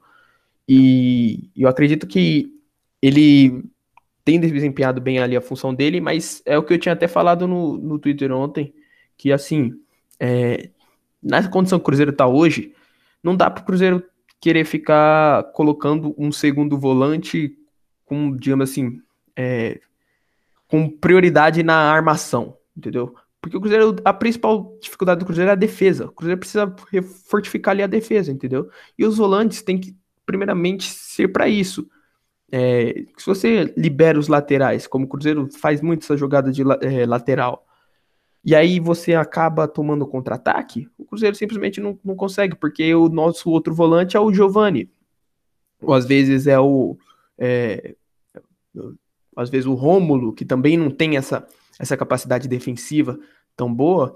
[0.68, 2.52] E eu acredito que
[3.02, 3.64] ele
[4.24, 7.48] tem desempenhado bem ali a função dele, mas é o que eu tinha até falado
[7.48, 8.74] no, no Twitter ontem,
[9.16, 9.80] que assim,
[10.20, 10.70] é,
[11.22, 12.74] na condição que o Cruzeiro está hoje,
[13.24, 14.04] não dá para o Cruzeiro
[14.42, 17.56] querer ficar colocando um segundo volante
[18.06, 19.02] com, digamos assim,
[19.36, 19.80] é,
[20.68, 23.16] com prioridade na armação, entendeu?
[23.46, 26.08] Porque o Cruzeiro, a principal dificuldade do Cruzeiro é a defesa.
[26.08, 26.76] O Cruzeiro precisa
[27.30, 28.72] fortificar ali a defesa, entendeu?
[28.98, 31.88] E os volantes têm que, primeiramente, ser para isso.
[32.52, 37.06] É, se você libera os laterais, como o Cruzeiro faz muito essa jogada de é,
[37.06, 37.68] lateral,
[38.44, 43.52] e aí você acaba tomando contra-ataque, o Cruzeiro simplesmente não, não consegue, porque o nosso
[43.52, 44.90] outro volante é o Giovani.
[45.80, 46.98] Ou às vezes é o.
[47.38, 47.94] É,
[49.36, 51.48] às vezes o Rômulo, que também não tem essa,
[51.80, 53.20] essa capacidade defensiva
[53.56, 54.16] tão boa,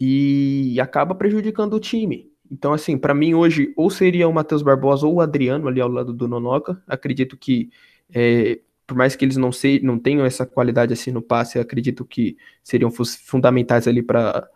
[0.00, 2.30] e acaba prejudicando o time.
[2.50, 5.88] Então, assim, para mim hoje, ou seria o Matheus Barbosa ou o Adriano ali ao
[5.88, 6.82] lado do Nonoca.
[6.86, 7.70] Acredito que,
[8.12, 12.04] é, por mais que eles não, se, não tenham essa qualidade assim no passe, acredito
[12.04, 14.48] que seriam fundamentais ali para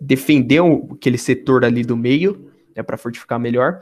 [0.00, 3.80] defender o, aquele setor ali do meio, né, para fortificar melhor.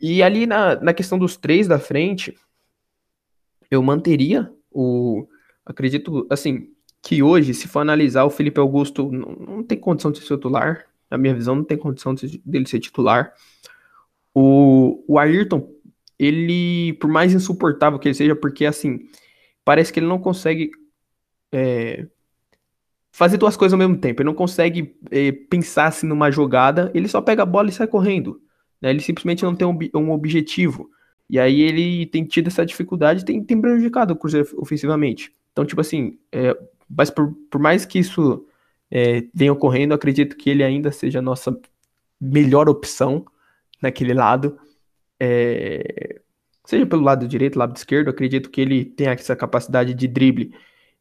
[0.00, 2.36] E ali na, na questão dos três da frente,
[3.70, 5.26] eu manteria o.
[5.66, 6.72] Acredito, assim,
[7.02, 10.86] que hoje, se for analisar, o Felipe Augusto não, não tem condição de ser titular,
[11.10, 13.32] na minha visão, não tem condição de, dele ser titular.
[14.34, 15.68] O, o Ayrton,
[16.18, 19.08] ele, por mais insuportável que ele seja, porque assim,
[19.64, 20.70] parece que ele não consegue
[21.50, 22.06] é,
[23.10, 24.22] fazer duas coisas ao mesmo tempo.
[24.22, 27.86] Ele não consegue é, pensar assim numa jogada, ele só pega a bola e sai
[27.86, 28.40] correndo.
[28.80, 28.90] Né?
[28.90, 30.90] Ele simplesmente não tem um, um objetivo.
[31.28, 35.32] E aí ele tem tido essa dificuldade, tem, tem prejudicado o Cruzeiro ofensivamente.
[35.52, 36.56] Então, tipo assim, é,
[36.90, 38.44] mas por, por mais que isso
[38.90, 41.56] é, vem ocorrendo, acredito que ele ainda seja a nossa
[42.20, 43.24] melhor opção
[43.80, 44.58] naquele lado.
[45.18, 46.20] É,
[46.64, 50.52] seja pelo lado direito, lado esquerdo, acredito que ele tem essa capacidade de drible.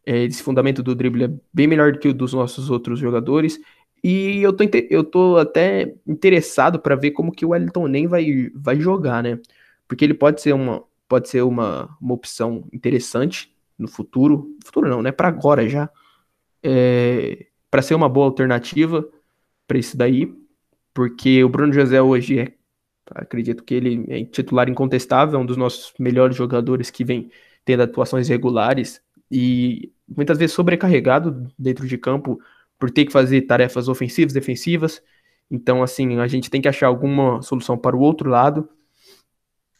[0.06, 3.60] É, esse fundamento do drible é bem melhor do que o dos nossos outros jogadores.
[4.04, 8.50] E eu tô, eu tô até interessado para ver como que o Wellington nem vai,
[8.56, 9.40] vai jogar, né?
[9.88, 14.56] Porque ele pode ser uma, pode ser uma, uma opção interessante no futuro.
[14.64, 15.12] Futuro não, né?
[15.12, 15.90] Para agora já.
[16.62, 19.08] É, para ser uma boa alternativa
[19.66, 20.34] para isso daí,
[20.94, 22.54] porque o Bruno José hoje é,
[23.12, 27.32] acredito que ele é titular incontestável, é um dos nossos melhores jogadores que vem
[27.64, 29.02] tendo atuações regulares
[29.32, 32.40] e muitas vezes sobrecarregado dentro de campo
[32.78, 35.04] por ter que fazer tarefas ofensivas, defensivas.
[35.52, 38.68] Então, assim, a gente tem que achar alguma solução para o outro lado,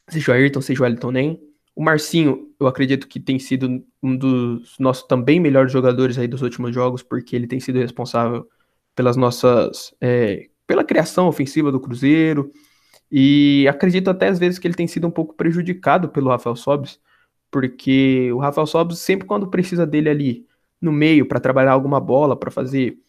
[0.08, 1.49] seja o Ayrton, seja o Wellington Nem.
[1.80, 6.42] O Marcinho, eu acredito que tem sido um dos nossos também melhores jogadores aí dos
[6.42, 8.50] últimos jogos, porque ele tem sido responsável
[8.94, 9.96] pelas nossas.
[10.02, 12.52] É, pela criação ofensiva do Cruzeiro.
[13.10, 17.00] E acredito até às vezes que ele tem sido um pouco prejudicado pelo Rafael Sobis,
[17.50, 20.46] porque o Rafael Sobis, sempre quando precisa dele ali
[20.82, 23.00] no meio para trabalhar alguma bola, para fazer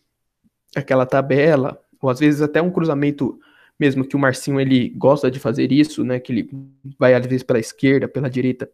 [0.76, 3.36] aquela tabela, ou às vezes até um cruzamento
[3.80, 6.20] mesmo que o Marcinho ele gosta de fazer isso, né?
[6.20, 6.50] Que ele
[6.98, 8.70] vai às vezes pela esquerda, pela direita.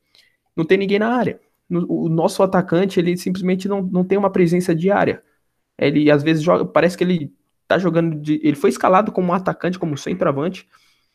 [0.57, 1.41] Não tem ninguém na área.
[1.71, 5.23] O nosso atacante, ele simplesmente não, não tem uma presença diária.
[5.79, 7.33] Ele às vezes joga, parece que ele
[7.69, 10.69] tá jogando de, ele foi escalado como um atacante, como centroavante,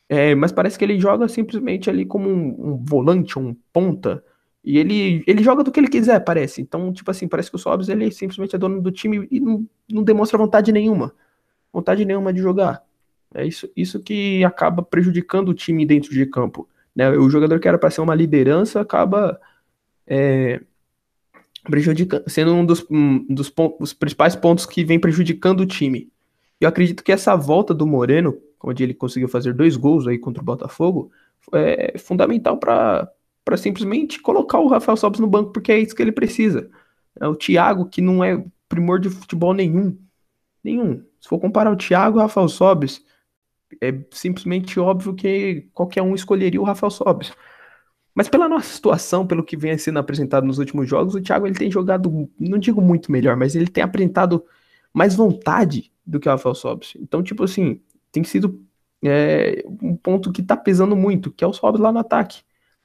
[0.09, 4.23] é, mas parece que ele joga simplesmente ali como um, um, volante, um ponta,
[4.63, 6.61] e ele, ele joga do que ele quiser, parece.
[6.61, 9.65] Então, tipo assim, parece que o Sobs ele simplesmente é dono do time e não,
[9.89, 11.13] não demonstra vontade nenhuma.
[11.73, 12.83] Vontade nenhuma de jogar.
[13.33, 16.67] É isso, isso que acaba prejudicando o time dentro de campo.
[16.95, 17.09] Né?
[17.11, 19.39] O jogador que era para ser uma liderança acaba
[20.05, 20.61] é,
[21.63, 26.11] prejudicando, sendo um dos, um dos pontos, principais pontos que vem prejudicando o time.
[26.59, 30.41] Eu acredito que essa volta do Moreno, onde ele conseguiu fazer dois gols aí contra
[30.41, 31.11] o Botafogo,
[31.53, 33.09] é fundamental para
[33.57, 36.69] simplesmente colocar o Rafael Sobis no banco, porque é isso que ele precisa.
[37.19, 39.97] É o Thiago, que não é primor de futebol nenhum.
[40.63, 41.03] Nenhum.
[41.19, 43.03] Se for comparar o Thiago e o Rafael Sobis,
[43.79, 47.31] é simplesmente óbvio que qualquer um escolheria o Rafael Sobis.
[48.13, 51.55] Mas pela nossa situação, pelo que vem sendo apresentado nos últimos jogos, o Thiago ele
[51.55, 54.43] tem jogado, não digo muito melhor, mas ele tem apresentado
[54.93, 56.93] mais vontade do que o Rafael Sobis.
[56.99, 57.79] Então, tipo assim,
[58.11, 58.61] tem sido
[59.03, 62.41] é, um ponto que tá pesando muito, que é o Sobis lá no ataque.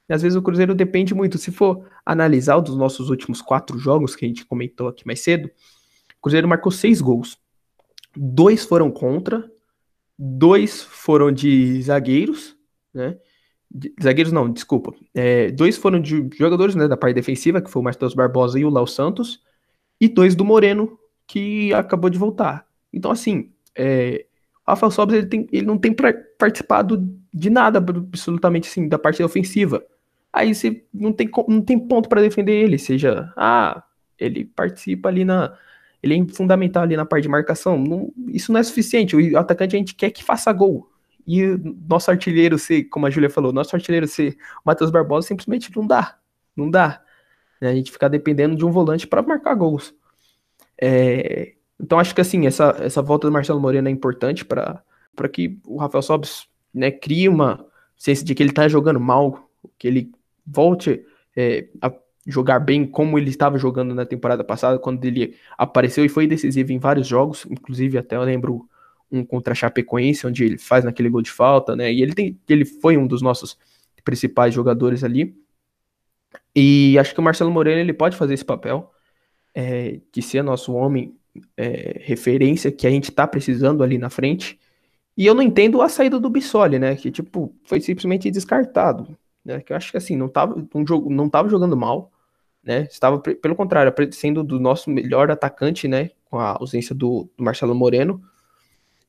[0.08, 1.36] E às vezes o Cruzeiro depende muito.
[1.36, 5.46] Se for analisar dos nossos últimos quatro jogos que a gente comentou aqui mais cedo,
[5.46, 7.36] o Cruzeiro marcou seis gols.
[8.16, 9.50] Dois foram contra
[10.18, 12.56] dois foram de zagueiros,
[12.92, 13.18] né?
[13.70, 14.94] De, zagueiros não, desculpa.
[15.14, 18.64] É, dois foram de jogadores né, da parte defensiva, que foi o Matheus Barbosa e
[18.64, 19.42] o Léo Santos,
[20.00, 22.66] e dois do Moreno, que acabou de voltar.
[22.92, 24.24] Então, assim, é,
[24.66, 25.94] o Rafael Sobres ele, tem, ele não tem
[26.38, 26.98] participado
[27.32, 29.84] de nada, absolutamente assim, da parte ofensiva.
[30.32, 33.82] Aí você não tem, não tem ponto para defender ele, seja, ah,
[34.18, 35.56] ele participa ali na,
[36.06, 37.78] ele é fundamental ali na parte de marcação.
[37.78, 39.16] Não, isso não é suficiente.
[39.16, 40.90] O atacante a gente quer que faça gol.
[41.26, 41.42] E
[41.88, 46.16] nosso artilheiro ser, como a Júlia falou, nosso artilheiro ser Matheus Barbosa simplesmente não dá.
[46.56, 47.02] Não dá.
[47.60, 49.94] A gente ficar dependendo de um volante para marcar gols.
[50.80, 54.84] É, Então acho que assim, essa, essa volta do Marcelo Moreno é importante para
[55.32, 59.88] que o Rafael Sobis né, crie uma ciência de que ele está jogando mal, que
[59.88, 60.12] ele
[60.46, 61.04] volte
[61.36, 61.90] é, a
[62.26, 66.72] jogar bem como ele estava jogando na temporada passada, quando ele apareceu e foi decisivo
[66.72, 68.68] em vários jogos, inclusive até eu lembro
[69.10, 71.92] um contra a Chapecoense, onde ele faz naquele gol de falta, né?
[71.92, 73.56] E ele, tem, ele foi um dos nossos
[74.04, 75.36] principais jogadores ali.
[76.54, 78.90] E acho que o Marcelo Moreno ele pode fazer esse papel
[79.54, 81.14] é, de ser nosso homem
[81.56, 84.58] é, referência que a gente tá precisando ali na frente.
[85.16, 86.96] E eu não entendo a saída do Bissoli, né?
[86.96, 89.60] Que tipo foi simplesmente descartado, né?
[89.60, 92.12] Que eu acho que assim não tava um jogo não tava jogando mal,
[92.66, 92.88] né?
[92.90, 96.10] Estava pelo contrário sendo do nosso melhor atacante, né?
[96.28, 98.22] Com a ausência do, do Marcelo Moreno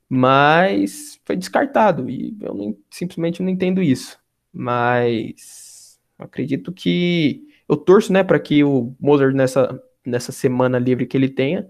[0.10, 4.18] mas foi descartado e eu não, simplesmente não entendo isso.
[4.54, 11.18] Mas acredito que eu torço, né, para que o Mozart nessa nessa semana livre que
[11.18, 11.68] ele tenha,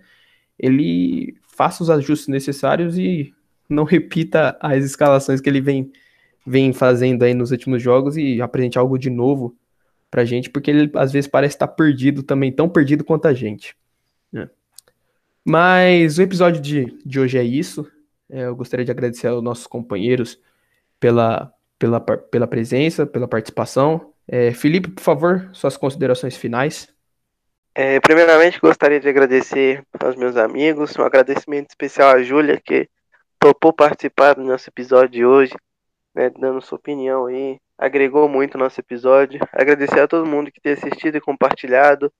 [0.59, 3.33] ele faça os ajustes necessários e
[3.67, 5.91] não repita as escalações que ele vem
[6.45, 9.55] vem fazendo aí nos últimos jogos e apresente algo de novo
[10.09, 13.75] pra gente, porque ele às vezes parece estar perdido também, tão perdido quanto a gente.
[14.31, 14.49] Né?
[15.43, 17.89] Mas o episódio de, de hoje é isso.
[18.29, 20.39] É, eu gostaria de agradecer aos nossos companheiros
[20.99, 24.13] pela, pela, pela presença, pela participação.
[24.27, 26.93] É, Felipe, por favor, suas considerações finais.
[27.73, 32.89] É, primeiramente, gostaria de agradecer aos meus amigos, um agradecimento especial à Júlia, que
[33.39, 35.53] topou participar do nosso episódio de hoje,
[36.17, 39.39] né, dando sua opinião aí, agregou muito o nosso episódio.
[39.53, 42.11] Agradecer a todo mundo que tem assistido e compartilhado,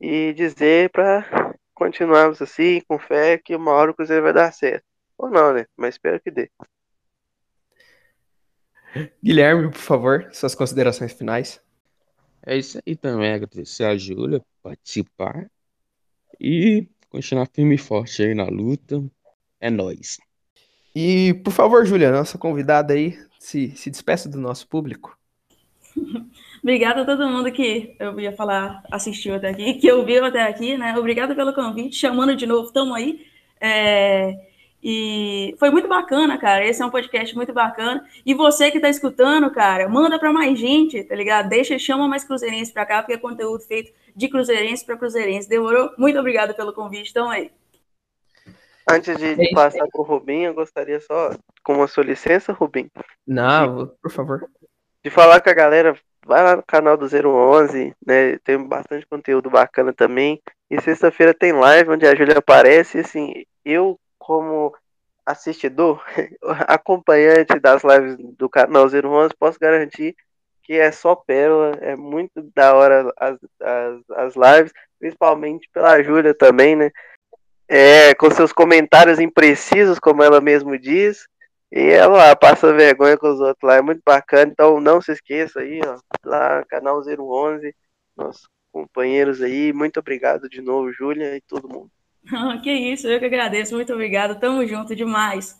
[0.00, 4.84] e dizer para continuarmos assim, com fé, que uma hora o Cruzeiro vai dar certo.
[5.18, 5.66] Ou não, né?
[5.76, 6.48] Mas espero que dê.
[9.22, 11.60] Guilherme, por favor, suas considerações finais.
[12.46, 15.50] É isso aí também, agradecer a Júlia por participar
[16.40, 19.04] e continuar firme e forte aí na luta.
[19.60, 20.18] É nós.
[20.94, 25.18] E, por favor, Júlia, nossa convidada aí, se, se despeça do nosso público.
[26.62, 30.76] Obrigada a todo mundo que eu ia falar, assistiu até aqui, que ouviu até aqui,
[30.76, 30.96] né?
[30.96, 33.26] Obrigada pelo convite, chamando de novo, tamo aí.
[33.58, 34.36] É...
[34.82, 36.64] E foi muito bacana, cara.
[36.66, 38.06] Esse é um podcast muito bacana.
[38.24, 41.48] E você que tá escutando, cara, manda para mais gente, tá ligado?
[41.48, 45.48] Deixa, chama mais cruzeirense para cá, porque é conteúdo feito de cruzeirense para cruzeirense.
[45.48, 45.90] Demorou?
[45.98, 47.10] Muito obrigado pelo convite.
[47.10, 47.50] Então aí.
[48.90, 51.30] Antes de, de passar pro Rubinho, eu gostaria só,
[51.62, 52.90] com a sua licença, Rubinho.
[53.26, 54.48] Não, de, por favor.
[55.02, 58.38] De falar com a galera, vai lá no canal do 011, né?
[58.38, 60.40] Tem bastante conteúdo bacana também.
[60.70, 62.98] E sexta-feira tem live onde a Júlia aparece.
[62.98, 64.74] Assim, eu como
[65.24, 66.02] assistidor,
[66.66, 70.14] acompanhante das lives do canal 011, posso garantir
[70.62, 76.32] que é só pérola, é muito da hora as, as, as lives, principalmente pela Júlia
[76.32, 76.92] também, né?
[77.72, 81.28] É, com seus comentários imprecisos, como ela mesmo diz,
[81.70, 85.60] e ela passa vergonha com os outros lá, é muito bacana, então não se esqueça
[85.60, 87.72] aí, ó, lá, canal 011,
[88.16, 91.90] nossos companheiros aí, muito obrigado de novo, Júlia e todo mundo.
[92.62, 93.74] que isso, eu que agradeço.
[93.74, 94.38] Muito obrigado.
[94.38, 95.58] Tamo junto demais.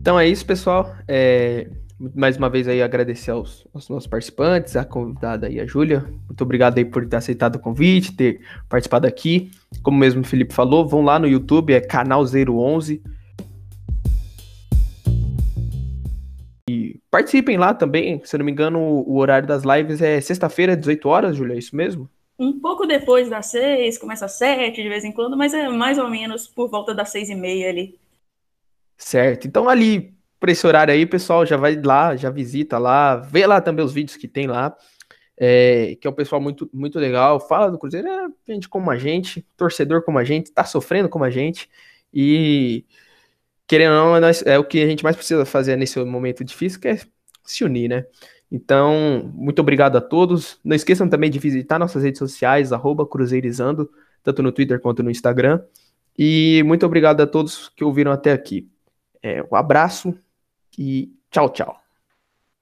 [0.00, 0.94] Então é isso, pessoal.
[1.08, 1.68] É,
[1.98, 6.04] mais uma vez aí agradecer aos, aos, nossos participantes, a convidada aí, a Júlia.
[6.26, 9.50] Muito obrigado aí por ter aceitado o convite, ter participado aqui.
[9.82, 13.02] Como mesmo o Felipe falou, vão lá no YouTube, é canal 011.
[17.16, 18.20] participem lá também.
[18.24, 21.58] Se eu não me engano, o horário das lives é sexta-feira, 18 horas, Júlia, é
[21.58, 22.10] isso mesmo?
[22.38, 25.96] Um pouco depois das seis, começa às sete de vez em quando, mas é mais
[25.96, 27.98] ou menos por volta das seis e meia ali.
[28.98, 29.46] Certo.
[29.48, 33.60] Então ali, por esse horário aí, pessoal, já vai lá, já visita lá, vê lá
[33.60, 34.76] também os vídeos que tem lá.
[35.38, 38.96] É, que é um pessoal muito, muito legal, fala do Cruzeiro, é gente como a
[38.96, 41.68] gente, torcedor como a gente, tá sofrendo como a gente,
[42.10, 42.86] e
[43.66, 46.80] querendo ou não, é, é o que a gente mais precisa fazer nesse momento difícil,
[46.80, 46.98] que é
[47.44, 48.06] se unir, né?
[48.50, 50.58] Então, muito obrigado a todos.
[50.64, 53.90] Não esqueçam também de visitar nossas redes sociais, arroba Cruzeirizando,
[54.22, 55.60] tanto no Twitter quanto no Instagram.
[56.18, 58.68] E muito obrigado a todos que ouviram até aqui.
[59.22, 60.16] É, um abraço
[60.78, 61.85] e tchau, tchau.